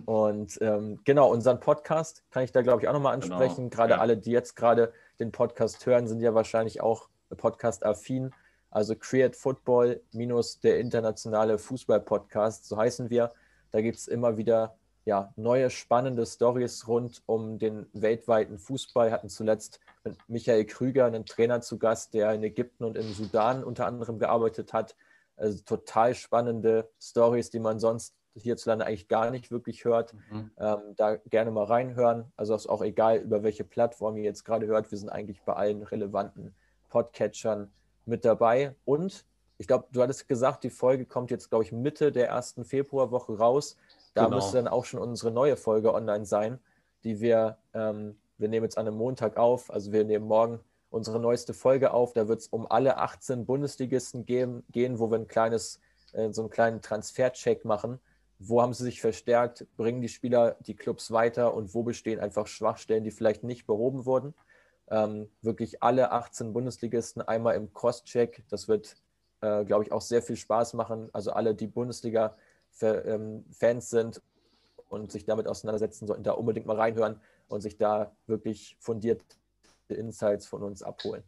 [0.05, 3.69] Und ähm, genau, unseren Podcast kann ich da, glaube ich, auch nochmal genau, ansprechen.
[3.69, 3.75] Genau.
[3.75, 3.99] Gerade ja.
[3.99, 8.31] alle, die jetzt gerade den Podcast hören, sind ja wahrscheinlich auch Podcast affin.
[8.69, 13.31] Also Create Football minus der internationale Fußball-Podcast, so heißen wir.
[13.71, 19.07] Da gibt es immer wieder ja, neue spannende Stories rund um den weltweiten Fußball.
[19.07, 23.11] Wir hatten zuletzt mit Michael Krüger einen Trainer zu Gast, der in Ägypten und im
[23.13, 24.95] Sudan unter anderem gearbeitet hat.
[25.41, 30.13] Also total spannende Stories, die man sonst hierzulande eigentlich gar nicht wirklich hört.
[30.13, 30.51] Mhm.
[30.57, 32.31] Ähm, da gerne mal reinhören.
[32.37, 34.91] Also ist auch egal, über welche Plattform ihr jetzt gerade hört.
[34.91, 36.53] Wir sind eigentlich bei allen relevanten
[36.89, 37.71] Podcatchern
[38.05, 38.75] mit dabei.
[38.85, 39.25] Und
[39.57, 43.37] ich glaube, du hattest gesagt, die Folge kommt jetzt, glaube ich, Mitte der ersten Februarwoche
[43.37, 43.77] raus.
[44.13, 44.37] Da genau.
[44.37, 46.59] müsste dann auch schon unsere neue Folge online sein,
[47.03, 50.59] die wir, ähm, wir nehmen jetzt an einem Montag auf, also wir nehmen morgen
[50.91, 52.13] unsere neueste Folge auf.
[52.13, 55.79] Da wird es um alle 18 Bundesligisten gehen, gehen wo wir ein kleines,
[56.11, 57.99] äh, so einen kleinen Transfercheck machen.
[58.37, 59.65] Wo haben sie sich verstärkt?
[59.77, 64.05] Bringen die Spieler die Clubs weiter und wo bestehen einfach Schwachstellen, die vielleicht nicht behoben
[64.05, 64.33] wurden?
[64.89, 68.43] Ähm, wirklich alle 18 Bundesligisten einmal im Cross-Check.
[68.49, 68.95] Das wird,
[69.41, 71.09] äh, glaube ich, auch sehr viel Spaß machen.
[71.13, 72.35] Also alle, die Bundesliga
[72.81, 73.45] ähm,
[73.79, 74.21] sind
[74.89, 79.23] und sich damit auseinandersetzen, sollten da unbedingt mal reinhören und sich da wirklich fundierte
[79.95, 81.23] Insights von uns abholen.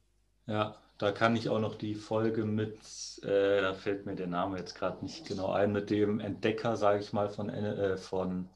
[0.45, 2.79] Ja, da kann ich auch noch die Folge mit,
[3.23, 6.99] äh, da fällt mir der Name jetzt gerade nicht genau ein, mit dem Entdecker, sage
[6.99, 8.49] ich mal, von, äh, von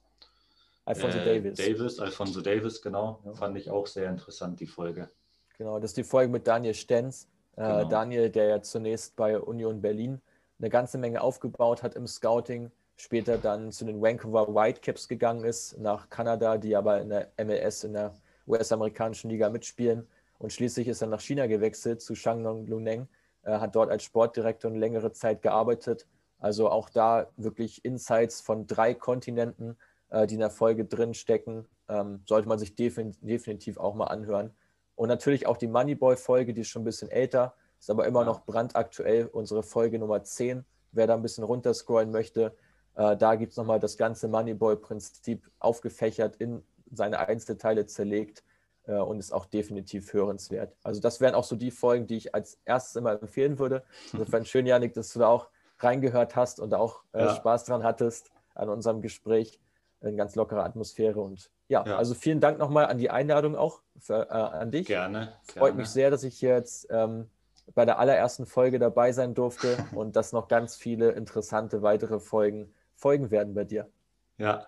[0.86, 1.58] Alfonso äh, Davis.
[1.58, 2.00] Davis.
[2.00, 3.20] Alfonso Davis, genau.
[3.26, 3.34] Ja.
[3.34, 5.10] Fand ich auch sehr interessant, die Folge.
[5.58, 7.28] Genau, das ist die Folge mit Daniel Stenz.
[7.56, 7.90] Äh, genau.
[7.90, 10.22] Daniel, der ja zunächst bei Union Berlin
[10.60, 15.78] eine ganze Menge aufgebaut hat im Scouting, später dann zu den Vancouver Whitecaps gegangen ist,
[15.78, 18.14] nach Kanada, die aber in der MLS, in der
[18.48, 20.08] US-amerikanischen Liga mitspielen.
[20.40, 23.08] Und schließlich ist er nach China gewechselt zu Shangnong Luneng,
[23.44, 26.08] äh, hat dort als Sportdirektor eine längere Zeit gearbeitet.
[26.40, 29.78] Also auch da wirklich Insights von drei Kontinenten,
[30.10, 34.06] äh, die in der Folge drin stecken, ähm, sollte man sich defin definitiv auch mal
[34.06, 34.52] anhören.
[34.96, 38.46] Und natürlich auch die Moneyboy-Folge, die ist schon ein bisschen älter, ist aber immer noch
[38.46, 40.66] brandaktuell, unsere Folge Nummer 10.
[40.92, 42.56] Wer da ein bisschen runterscrollen möchte,
[42.96, 48.44] äh, da gibt es nochmal das ganze Moneyboy-Prinzip aufgefächert, in seine Einzelteile zerlegt
[48.88, 50.76] äh, und ist auch definitiv hörenswert.
[50.84, 53.84] Also das wären auch so die Folgen, die ich als erstes immer empfehlen würde.
[54.14, 57.36] Insofern schön, Janik, dass du da auch reingehört hast und auch äh, ja.
[57.36, 59.60] Spaß dran hattest an unserem Gespräch.
[60.02, 61.98] Eine ganz lockere Atmosphäre und ja, ja.
[61.98, 64.86] also vielen Dank nochmal an die Einladung auch für, äh, an dich.
[64.86, 65.34] Gerne.
[65.44, 65.82] Freut gerne.
[65.82, 67.30] mich sehr, dass ich jetzt ähm,
[67.74, 72.74] bei der allerersten Folge dabei sein durfte und dass noch ganz viele interessante weitere Folgen
[72.96, 73.90] folgen werden bei dir.
[74.38, 74.68] Ja,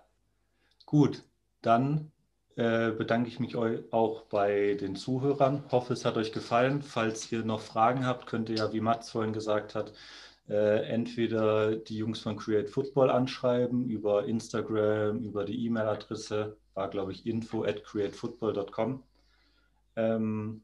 [0.85, 1.23] gut.
[1.61, 2.11] Dann
[2.55, 5.63] äh, bedanke ich mich auch bei den Zuhörern.
[5.71, 6.81] Hoffe, es hat euch gefallen.
[6.81, 9.93] Falls ihr noch Fragen habt, könnt ihr ja, wie Mats vorhin gesagt hat,
[10.49, 17.11] äh, entweder die Jungs von Create Football anschreiben über Instagram, über die E-Mail-Adresse, war glaube
[17.11, 19.03] ich info at createfootball.com.
[19.95, 20.63] Ähm,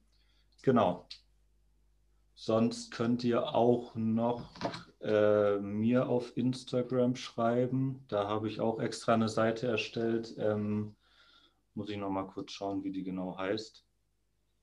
[0.63, 1.07] genau.
[2.33, 4.49] Sonst könnt ihr auch noch
[5.05, 8.03] äh, mir auf Instagram schreiben.
[8.07, 10.35] Da habe ich auch extra eine Seite erstellt.
[10.39, 10.95] Ähm,
[11.75, 13.85] muss ich noch mal kurz schauen, wie die genau heißt.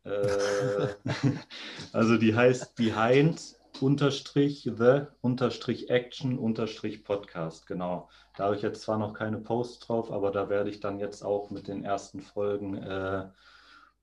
[0.05, 0.88] Äh,
[1.93, 7.66] also die heißt Behind unterstrich the unterstrich action unterstrich podcast.
[7.66, 8.09] Genau.
[8.36, 11.22] Da habe ich jetzt zwar noch keine Posts drauf, aber da werde ich dann jetzt
[11.22, 13.28] auch mit den ersten Folgen äh,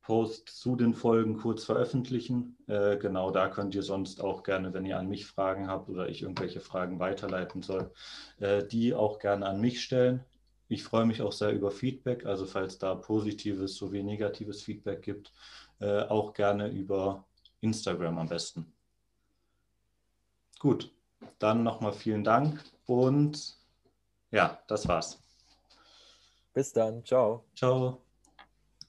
[0.10, 2.57] Post zu den Folgen kurz veröffentlichen.
[2.66, 6.10] Äh, genau, da könnt ihr sonst auch gerne, wenn ihr an mich Fragen habt oder
[6.10, 7.93] ich irgendwelche Fragen weiterleiten soll,
[8.39, 10.26] äh, die auch gerne an mich stellen.
[10.68, 15.32] Ich freue mich auch sehr über Feedback, also falls da positives sowie negatives Feedback gibt,
[15.80, 17.28] äh, auch gerne über
[17.62, 18.73] Instagram am besten.
[20.57, 20.91] Gut,
[21.38, 23.60] dann nochmal vielen Dank und
[24.31, 25.22] ja, das war's.
[26.52, 27.45] Bis dann, ciao.
[27.56, 28.09] Ciao.